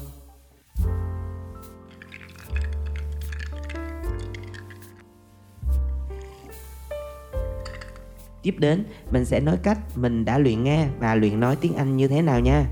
Tiếp 8.43 8.55
đến, 8.59 8.85
mình 9.11 9.25
sẽ 9.25 9.39
nói 9.39 9.57
cách 9.63 9.79
mình 9.95 10.25
đã 10.25 10.37
luyện 10.37 10.63
nghe 10.63 10.87
và 10.99 11.15
luyện 11.15 11.39
nói 11.39 11.57
tiếng 11.61 11.75
Anh 11.75 11.97
như 11.97 12.07
thế 12.07 12.21
nào 12.21 12.39
nha. 12.39 12.65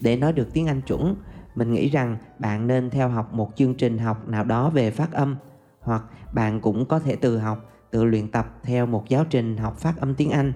Để 0.00 0.16
nói 0.16 0.32
được 0.32 0.48
tiếng 0.52 0.66
Anh 0.66 0.80
chuẩn, 0.80 1.16
mình 1.54 1.72
nghĩ 1.72 1.88
rằng 1.88 2.16
bạn 2.38 2.66
nên 2.66 2.90
theo 2.90 3.08
học 3.08 3.34
một 3.34 3.50
chương 3.56 3.74
trình 3.74 3.98
học 3.98 4.28
nào 4.28 4.44
đó 4.44 4.70
về 4.70 4.90
phát 4.90 5.12
âm 5.12 5.36
hoặc 5.80 6.04
bạn 6.32 6.60
cũng 6.60 6.86
có 6.86 6.98
thể 6.98 7.16
tự 7.16 7.38
học, 7.38 7.70
tự 7.90 8.04
luyện 8.04 8.30
tập 8.30 8.46
theo 8.62 8.86
một 8.86 9.08
giáo 9.08 9.24
trình 9.30 9.56
học 9.56 9.78
phát 9.78 9.96
âm 9.96 10.14
tiếng 10.14 10.30
Anh. 10.30 10.52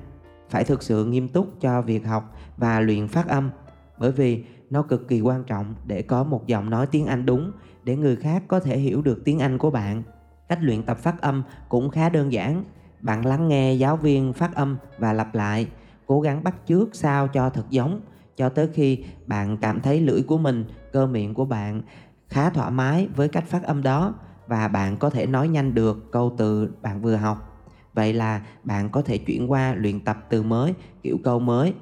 Phải 0.50 0.64
thực 0.64 0.82
sự 0.82 1.04
nghiêm 1.04 1.28
túc 1.28 1.60
cho 1.60 1.82
việc 1.82 2.06
học 2.06 2.36
và 2.56 2.80
luyện 2.80 3.08
phát 3.08 3.28
âm 3.28 3.50
bởi 3.98 4.12
vì 4.12 4.44
nó 4.70 4.82
cực 4.82 5.08
kỳ 5.08 5.20
quan 5.20 5.44
trọng 5.44 5.74
để 5.86 6.02
có 6.02 6.24
một 6.24 6.46
giọng 6.46 6.70
nói 6.70 6.86
tiếng 6.86 7.06
Anh 7.06 7.26
đúng 7.26 7.52
để 7.84 7.96
người 7.96 8.16
khác 8.16 8.42
có 8.48 8.60
thể 8.60 8.78
hiểu 8.78 9.02
được 9.02 9.22
tiếng 9.24 9.38
Anh 9.38 9.58
của 9.58 9.70
bạn. 9.70 10.02
Cách 10.48 10.58
luyện 10.62 10.82
tập 10.82 10.98
phát 10.98 11.20
âm 11.20 11.42
cũng 11.68 11.90
khá 11.90 12.08
đơn 12.08 12.32
giản. 12.32 12.64
Bạn 13.00 13.26
lắng 13.26 13.48
nghe 13.48 13.72
giáo 13.72 13.96
viên 13.96 14.32
phát 14.32 14.54
âm 14.54 14.78
và 14.98 15.12
lặp 15.12 15.34
lại, 15.34 15.66
cố 16.06 16.20
gắng 16.20 16.44
bắt 16.44 16.54
chước 16.66 16.88
sao 16.92 17.28
cho 17.28 17.50
thật 17.50 17.64
giống 17.70 18.00
cho 18.36 18.48
tới 18.48 18.68
khi 18.74 19.04
bạn 19.26 19.56
cảm 19.56 19.80
thấy 19.80 20.00
lưỡi 20.00 20.22
của 20.22 20.38
mình, 20.38 20.64
cơ 20.92 21.06
miệng 21.06 21.34
của 21.34 21.44
bạn 21.44 21.82
khá 22.28 22.50
thoải 22.50 22.70
mái 22.70 23.08
với 23.16 23.28
cách 23.28 23.44
phát 23.46 23.62
âm 23.62 23.82
đó 23.82 24.14
và 24.46 24.68
bạn 24.68 24.96
có 24.96 25.10
thể 25.10 25.26
nói 25.26 25.48
nhanh 25.48 25.74
được 25.74 26.12
câu 26.12 26.34
từ 26.38 26.70
bạn 26.82 27.02
vừa 27.02 27.16
học. 27.16 27.66
Vậy 27.94 28.12
là 28.12 28.42
bạn 28.64 28.90
có 28.90 29.02
thể 29.02 29.18
chuyển 29.18 29.50
qua 29.50 29.74
luyện 29.74 30.00
tập 30.00 30.26
từ 30.28 30.42
mới, 30.42 30.74
kiểu 31.02 31.16
câu 31.24 31.38
mới. 31.38 31.74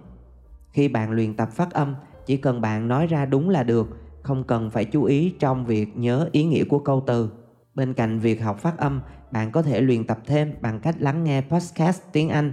Khi 0.71 0.89
bạn 0.89 1.11
luyện 1.11 1.37
tập 1.37 1.49
phát 1.53 1.73
âm 1.73 1.95
chỉ 2.27 2.37
cần 2.37 2.61
bạn 2.61 2.89
nói 2.89 3.07
ra 3.07 3.27
đúng 3.27 3.49
là 3.49 3.63
được, 3.63 3.89
không 4.23 4.45
cần 4.45 4.71
phải 4.71 4.85
chú 4.85 5.05
ý 5.05 5.35
trong 5.39 5.67
việc 5.67 5.97
nhớ 5.97 6.29
ý 6.33 6.45
nghĩa 6.45 6.65
của 6.65 6.79
câu 6.79 7.03
từ. 7.07 7.31
Bên 7.75 7.95
cạnh 7.95 8.19
việc 8.19 8.43
học 8.43 8.59
phát 8.59 8.79
âm, 8.79 9.01
bạn 9.33 9.53
có 9.53 9.63
thể 9.63 9.81
luyện 9.81 10.05
tập 10.07 10.19
thêm 10.27 10.55
bằng 10.61 10.81
cách 10.81 10.97
lắng 10.99 11.25
nghe 11.25 11.41
podcast 11.41 12.03
tiếng 12.13 12.29
anh. 12.29 12.53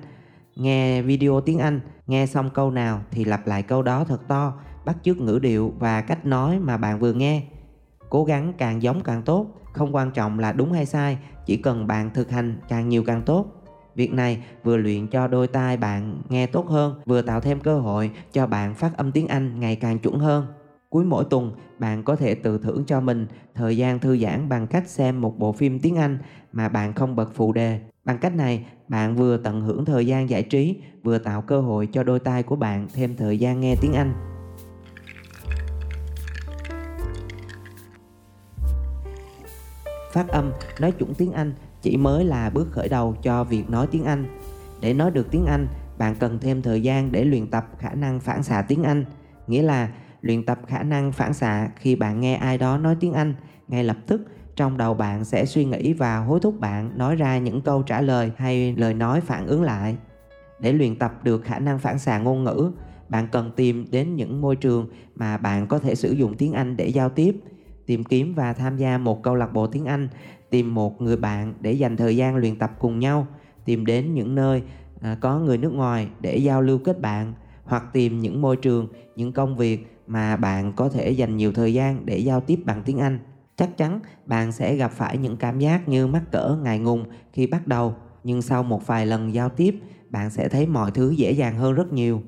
Nghe 0.56 1.02
video 1.02 1.42
tiếng 1.42 1.60
anh, 1.60 1.82
nghe 2.08 2.26
xong 2.26 2.50
câu 2.54 2.72
nào 2.72 3.02
thì 3.12 3.26
lặp 3.26 3.48
lại 3.48 3.64
câu 3.64 3.82
đó 3.82 4.04
thật 4.04 4.28
to, 4.28 4.54
bắt 4.86 4.98
chước 5.04 5.18
ngữ 5.18 5.40
điệu 5.40 5.74
và 5.80 6.02
cách 6.02 6.26
nói 6.26 6.60
mà 6.60 6.78
bạn 6.78 7.00
vừa 7.00 7.14
nghe. 7.14 7.44
Cố 8.10 8.24
gắng 8.24 8.54
càng 8.58 8.82
giống 8.82 9.04
càng 9.04 9.22
tốt, 9.22 9.48
không 9.74 9.96
quan 9.96 10.12
trọng 10.12 10.40
là 10.40 10.52
đúng 10.52 10.72
hay 10.72 10.86
sai, 10.86 11.18
chỉ 11.46 11.58
cần 11.58 11.88
bạn 11.88 12.10
thực 12.14 12.30
hành 12.30 12.60
càng 12.70 12.90
nhiều 12.90 13.04
càng 13.04 13.22
tốt. 13.22 13.63
Việc 13.96 14.14
này 14.14 14.44
vừa 14.64 14.78
luyện 14.78 15.08
cho 15.08 15.28
đôi 15.28 15.48
tai 15.48 15.78
bạn 15.78 16.22
nghe 16.30 16.48
tốt 16.48 16.68
hơn, 16.68 17.02
vừa 17.06 17.22
tạo 17.22 17.42
thêm 17.42 17.60
cơ 17.60 17.80
hội 17.80 18.12
cho 18.32 18.48
bạn 18.48 18.76
phát 18.76 18.98
âm 18.98 19.12
tiếng 19.12 19.28
Anh 19.28 19.60
ngày 19.60 19.76
càng 19.76 20.00
chuẩn 20.00 20.20
hơn. 20.20 20.46
Cuối 20.90 21.06
mỗi 21.06 21.26
tuần, 21.30 21.52
bạn 21.80 22.04
có 22.04 22.16
thể 22.16 22.36
tự 22.36 22.58
thưởng 22.58 22.84
cho 22.88 23.02
mình 23.02 23.28
thời 23.56 23.78
gian 23.78 24.00
thư 24.00 24.18
giãn 24.18 24.50
bằng 24.50 24.68
cách 24.68 24.90
xem 24.90 25.22
một 25.22 25.40
bộ 25.40 25.52
phim 25.52 25.80
tiếng 25.80 25.96
Anh 25.96 26.18
mà 26.52 26.70
bạn 26.70 26.94
không 26.94 27.16
bật 27.16 27.30
phụ 27.34 27.54
đề. 27.54 27.80
Bằng 28.06 28.18
cách 28.18 28.36
này, 28.36 28.66
bạn 28.88 29.16
vừa 29.16 29.38
tận 29.38 29.62
hưởng 29.62 29.86
thời 29.86 30.08
gian 30.08 30.30
giải 30.30 30.44
trí, 30.44 30.82
vừa 31.04 31.18
tạo 31.18 31.42
cơ 31.42 31.62
hội 31.62 31.88
cho 31.92 32.04
đôi 32.04 32.20
tai 32.20 32.44
của 32.44 32.56
bạn 32.56 32.88
thêm 32.94 33.16
thời 33.18 33.40
gian 33.40 33.60
nghe 33.60 33.76
tiếng 33.82 33.94
Anh. 33.94 34.14
Phát 40.14 40.28
âm, 40.28 40.52
nói 40.80 40.92
chuẩn 40.92 41.14
tiếng 41.14 41.32
Anh 41.32 41.54
chỉ 41.84 41.98
mới 41.98 42.26
là 42.26 42.50
bước 42.50 42.68
khởi 42.72 42.90
đầu 42.90 43.16
cho 43.24 43.44
việc 43.44 43.70
nói 43.70 43.88
tiếng 43.92 44.04
Anh. 44.04 44.26
Để 44.82 44.94
nói 44.94 45.12
được 45.12 45.32
tiếng 45.32 45.46
Anh, 45.46 45.68
bạn 45.98 46.16
cần 46.20 46.40
thêm 46.40 46.62
thời 46.62 46.82
gian 46.82 47.12
để 47.12 47.26
luyện 47.26 47.48
tập 47.48 47.66
khả 47.80 47.94
năng 47.94 48.20
phản 48.20 48.44
xạ 48.44 48.62
tiếng 48.62 48.84
Anh, 48.84 49.06
nghĩa 49.48 49.62
là 49.62 49.90
luyện 50.22 50.46
tập 50.46 50.60
khả 50.68 50.84
năng 50.84 51.12
phản 51.12 51.34
xạ 51.34 51.70
khi 51.76 51.96
bạn 51.96 52.20
nghe 52.20 52.36
ai 52.36 52.58
đó 52.58 52.78
nói 52.78 52.96
tiếng 53.00 53.14
Anh, 53.14 53.34
ngay 53.68 53.84
lập 53.84 53.98
tức 54.08 54.22
trong 54.56 54.78
đầu 54.78 54.94
bạn 54.94 55.26
sẽ 55.26 55.46
suy 55.46 55.66
nghĩ 55.66 55.94
và 55.94 56.18
hối 56.18 56.40
thúc 56.40 56.60
bạn 56.60 56.98
nói 56.98 57.16
ra 57.16 57.38
những 57.38 57.62
câu 57.62 57.82
trả 57.82 58.02
lời 58.02 58.32
hay 58.38 58.76
lời 58.78 58.94
nói 58.94 59.22
phản 59.22 59.48
ứng 59.48 59.64
lại. 59.64 59.98
Để 60.60 60.74
luyện 60.74 60.96
tập 60.96 61.24
được 61.24 61.44
khả 61.44 61.60
năng 61.60 61.80
phản 61.80 62.00
xạ 62.00 62.18
ngôn 62.18 62.44
ngữ, 62.44 62.72
bạn 63.10 63.28
cần 63.32 63.52
tìm 63.56 63.86
đến 63.92 64.16
những 64.16 64.42
môi 64.42 64.56
trường 64.56 64.90
mà 65.16 65.38
bạn 65.38 65.68
có 65.68 65.80
thể 65.80 65.96
sử 65.96 66.12
dụng 66.12 66.38
tiếng 66.38 66.54
Anh 66.54 66.78
để 66.78 66.88
giao 66.88 67.10
tiếp, 67.10 67.36
tìm 67.86 68.04
kiếm 68.04 68.34
và 68.36 68.54
tham 68.54 68.78
gia 68.78 68.98
một 68.98 69.24
câu 69.24 69.36
lạc 69.36 69.54
bộ 69.54 69.68
tiếng 69.68 69.86
Anh, 69.86 70.08
tìm 70.50 70.74
một 70.74 71.02
người 71.02 71.18
bạn 71.18 71.54
để 71.62 71.72
dành 71.72 71.98
thời 71.98 72.18
gian 72.18 72.36
luyện 72.36 72.56
tập 72.56 72.72
cùng 72.80 73.00
nhau, 73.00 73.28
tìm 73.66 73.86
đến 73.86 74.14
những 74.14 74.36
nơi 74.36 74.64
à, 75.02 75.18
có 75.22 75.40
người 75.40 75.58
nước 75.58 75.74
ngoài 75.74 76.08
để 76.22 76.38
giao 76.38 76.62
lưu 76.62 76.78
kết 76.78 77.02
bạn, 77.02 77.34
hoặc 77.64 77.84
tìm 77.94 78.20
những 78.20 78.42
môi 78.42 78.58
trường, 78.58 78.88
những 79.16 79.32
công 79.32 79.58
việc 79.58 79.98
mà 80.08 80.36
bạn 80.36 80.74
có 80.76 80.90
thể 80.90 81.12
dành 81.12 81.38
nhiều 81.38 81.52
thời 81.52 81.74
gian 81.74 82.06
để 82.06 82.18
giao 82.18 82.42
tiếp 82.42 82.60
bằng 82.66 82.82
tiếng 82.86 82.98
anh. 82.98 83.20
Chắc 83.56 83.78
chắn 83.78 84.00
bạn 84.26 84.52
sẽ 84.52 84.76
gặp 84.76 84.92
phải 84.92 85.18
những 85.18 85.38
cảm 85.38 85.60
giác 85.60 85.88
như 85.88 86.08
mắc 86.08 86.24
cỡ, 86.32 86.58
ngại 86.64 86.80
ngùng 86.80 87.06
khi 87.34 87.48
bắt 87.48 87.68
đầu, 87.68 87.96
nhưng 88.24 88.42
sau 88.42 88.64
một 88.64 88.88
vài 88.88 89.06
lần 89.06 89.34
giao 89.34 89.50
tiếp, 89.50 89.76
bạn 90.10 90.30
sẽ 90.30 90.50
thấy 90.50 90.68
mọi 90.68 90.92
thứ 90.92 91.10
dễ 91.10 91.32
dàng 91.32 91.58
hơn 91.58 91.74
rất 91.74 91.94
nhiều. 91.94 92.22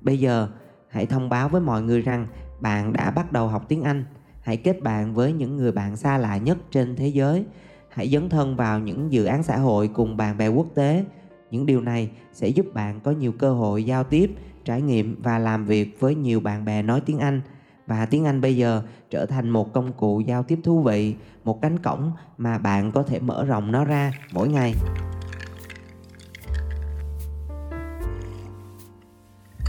Bây 0.00 0.18
giờ, 0.18 0.48
hãy 0.88 1.06
thông 1.06 1.28
báo 1.28 1.48
với 1.48 1.60
mọi 1.60 1.82
người 1.82 2.02
rằng 2.02 2.26
bạn 2.60 2.92
đã 2.92 3.10
bắt 3.10 3.32
đầu 3.32 3.48
học 3.48 3.64
tiếng 3.68 3.82
anh 3.82 4.04
hãy 4.40 4.56
kết 4.56 4.82
bạn 4.82 5.14
với 5.14 5.32
những 5.32 5.56
người 5.56 5.72
bạn 5.72 5.96
xa 5.96 6.18
lạ 6.18 6.36
nhất 6.36 6.58
trên 6.70 6.96
thế 6.96 7.08
giới. 7.08 7.44
Hãy 7.88 8.08
dấn 8.08 8.28
thân 8.28 8.56
vào 8.56 8.78
những 8.78 9.12
dự 9.12 9.24
án 9.24 9.42
xã 9.42 9.56
hội 9.56 9.88
cùng 9.88 10.16
bạn 10.16 10.38
bè 10.38 10.48
quốc 10.48 10.66
tế. 10.74 11.04
Những 11.50 11.66
điều 11.66 11.80
này 11.80 12.10
sẽ 12.32 12.48
giúp 12.48 12.66
bạn 12.74 13.00
có 13.00 13.10
nhiều 13.10 13.32
cơ 13.32 13.52
hội 13.52 13.84
giao 13.84 14.04
tiếp, 14.04 14.30
trải 14.64 14.82
nghiệm 14.82 15.22
và 15.22 15.38
làm 15.38 15.64
việc 15.64 15.96
với 16.00 16.14
nhiều 16.14 16.40
bạn 16.40 16.64
bè 16.64 16.82
nói 16.82 17.00
tiếng 17.06 17.18
anh. 17.18 17.40
Và 17.86 18.06
tiếng 18.06 18.24
anh 18.24 18.40
bây 18.40 18.56
giờ 18.56 18.82
trở 19.10 19.26
thành 19.26 19.50
một 19.50 19.72
công 19.72 19.92
cụ 19.92 20.20
giao 20.20 20.42
tiếp 20.42 20.58
thú 20.64 20.82
vị, 20.82 21.14
một 21.44 21.62
cánh 21.62 21.78
cổng 21.78 22.12
mà 22.38 22.58
bạn 22.58 22.92
có 22.92 23.02
thể 23.02 23.20
mở 23.20 23.44
rộng 23.44 23.72
nó 23.72 23.84
ra 23.84 24.12
mỗi 24.32 24.48
ngày. 24.48 24.74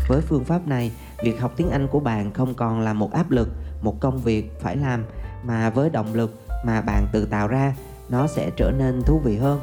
Với 0.08 0.22
phương 0.22 0.44
pháp 0.44 0.68
này, 0.68 0.92
việc 1.24 1.42
học 1.42 1.54
tiếng 1.56 1.70
anh 1.70 1.88
của 1.88 2.00
bạn 2.00 2.34
không 2.34 2.54
còn 2.54 2.80
là 2.80 2.94
một 2.94 3.14
áp 3.14 3.32
lực, 3.32 3.50
một 3.82 4.00
công 4.00 4.18
việc 4.18 4.62
phải 4.62 4.78
làm, 4.78 5.06
mà 5.44 5.70
với 5.70 5.90
động 5.90 6.14
lực 6.14 6.40
mà 6.66 6.82
bạn 6.82 7.08
tự 7.12 7.26
tạo 7.26 7.48
ra, 7.48 7.76
nó 8.10 8.28
sẽ 8.28 8.50
trở 8.58 8.72
nên 8.72 9.02
thú 9.02 9.20
vị 9.24 9.38
hơn. 9.38 9.60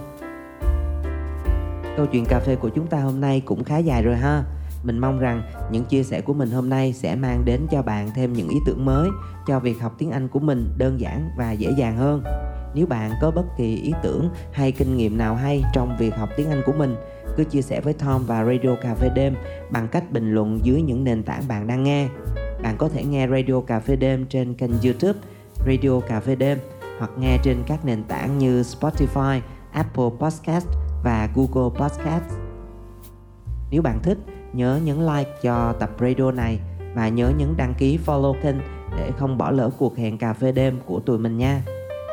Câu 1.96 2.06
chuyện 2.06 2.24
cà 2.24 2.40
phê 2.40 2.56
của 2.56 2.68
chúng 2.68 2.86
ta 2.86 3.00
hôm 3.00 3.20
nay 3.20 3.42
cũng 3.44 3.64
khá 3.64 3.78
dài 3.78 4.02
rồi 4.02 4.16
ha. 4.16 4.44
Mình 4.82 4.98
mong 4.98 5.18
rằng 5.18 5.42
những 5.70 5.84
chia 5.84 6.02
sẻ 6.02 6.20
của 6.20 6.34
mình 6.34 6.50
hôm 6.50 6.68
nay 6.68 6.92
sẽ 6.92 7.14
mang 7.14 7.44
đến 7.44 7.66
cho 7.70 7.82
bạn 7.82 8.10
thêm 8.14 8.32
những 8.32 8.48
ý 8.48 8.56
tưởng 8.66 8.84
mới 8.84 9.08
cho 9.46 9.60
việc 9.60 9.80
học 9.80 9.94
tiếng 9.98 10.10
anh 10.10 10.28
của 10.28 10.40
mình 10.40 10.74
đơn 10.76 11.00
giản 11.00 11.30
và 11.38 11.52
dễ 11.52 11.70
dàng 11.78 11.96
hơn 11.96 12.22
nếu 12.74 12.86
bạn 12.86 13.12
có 13.20 13.30
bất 13.30 13.44
kỳ 13.56 13.76
ý 13.76 13.92
tưởng 14.02 14.30
hay 14.52 14.72
kinh 14.72 14.96
nghiệm 14.96 15.18
nào 15.18 15.34
hay 15.34 15.64
trong 15.74 15.96
việc 15.98 16.16
học 16.16 16.28
tiếng 16.36 16.50
anh 16.50 16.62
của 16.66 16.72
mình 16.72 16.96
cứ 17.36 17.44
chia 17.44 17.62
sẻ 17.62 17.80
với 17.80 17.92
Tom 17.92 18.26
và 18.26 18.44
Radio 18.44 18.74
Cà 18.82 18.94
phê 18.94 19.10
đêm 19.14 19.34
bằng 19.70 19.88
cách 19.88 20.10
bình 20.10 20.34
luận 20.34 20.60
dưới 20.62 20.82
những 20.82 21.04
nền 21.04 21.22
tảng 21.22 21.48
bạn 21.48 21.66
đang 21.66 21.84
nghe. 21.84 22.08
Bạn 22.62 22.76
có 22.78 22.88
thể 22.88 23.04
nghe 23.04 23.28
Radio 23.28 23.60
Cà 23.60 23.80
phê 23.80 23.96
đêm 23.96 24.26
trên 24.26 24.54
kênh 24.54 24.70
YouTube 24.84 25.18
Radio 25.66 26.00
Cà 26.08 26.20
phê 26.20 26.34
đêm 26.34 26.58
hoặc 26.98 27.10
nghe 27.18 27.38
trên 27.42 27.56
các 27.66 27.84
nền 27.84 28.04
tảng 28.04 28.38
như 28.38 28.62
Spotify, 28.62 29.40
Apple 29.72 30.10
Podcast 30.20 30.66
và 31.04 31.28
Google 31.34 31.78
Podcast. 31.80 32.24
Nếu 33.70 33.82
bạn 33.82 34.02
thích, 34.02 34.18
nhớ 34.52 34.80
nhấn 34.84 35.06
like 35.06 35.30
cho 35.42 35.72
tập 35.72 35.90
radio 36.00 36.30
này 36.30 36.60
và 36.94 37.08
nhớ 37.08 37.32
nhấn 37.38 37.56
đăng 37.56 37.74
ký 37.78 37.98
follow 38.06 38.34
kênh 38.42 38.56
để 38.96 39.10
không 39.18 39.38
bỏ 39.38 39.50
lỡ 39.50 39.70
cuộc 39.78 39.96
hẹn 39.96 40.18
cà 40.18 40.32
phê 40.32 40.52
đêm 40.52 40.78
của 40.86 41.00
tụi 41.00 41.18
mình 41.18 41.38
nha. 41.38 41.62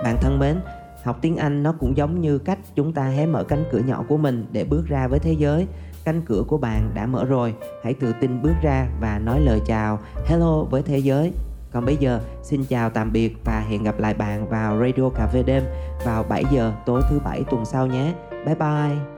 Bạn 0.03 0.17
thân 0.21 0.39
mến, 0.39 0.59
học 1.03 1.17
tiếng 1.21 1.37
Anh 1.37 1.63
nó 1.63 1.73
cũng 1.79 1.97
giống 1.97 2.21
như 2.21 2.37
cách 2.37 2.59
chúng 2.75 2.93
ta 2.93 3.03
hé 3.03 3.25
mở 3.25 3.43
cánh 3.43 3.63
cửa 3.71 3.79
nhỏ 3.79 4.03
của 4.07 4.17
mình 4.17 4.45
để 4.51 4.63
bước 4.63 4.85
ra 4.87 5.07
với 5.07 5.19
thế 5.19 5.33
giới. 5.33 5.67
Cánh 6.03 6.21
cửa 6.25 6.43
của 6.47 6.57
bạn 6.57 6.91
đã 6.93 7.05
mở 7.05 7.25
rồi, 7.25 7.55
hãy 7.83 7.93
tự 7.93 8.13
tin 8.21 8.41
bước 8.41 8.53
ra 8.61 8.87
và 9.01 9.19
nói 9.19 9.39
lời 9.39 9.61
chào 9.65 9.99
hello 10.25 10.63
với 10.63 10.81
thế 10.81 10.97
giới. 10.97 11.31
Còn 11.71 11.85
bây 11.85 11.97
giờ, 11.97 12.21
xin 12.43 12.65
chào 12.65 12.89
tạm 12.89 13.11
biệt 13.11 13.37
và 13.45 13.65
hẹn 13.69 13.83
gặp 13.83 13.99
lại 13.99 14.13
bạn 14.13 14.49
vào 14.49 14.79
Radio 14.79 15.09
Cà 15.15 15.27
phê 15.27 15.43
đêm 15.43 15.63
vào 16.05 16.23
7 16.23 16.43
giờ 16.51 16.73
tối 16.85 17.01
thứ 17.09 17.19
bảy 17.19 17.43
tuần 17.51 17.65
sau 17.65 17.87
nhé. 17.87 18.13
Bye 18.45 18.55
bye. 18.55 19.14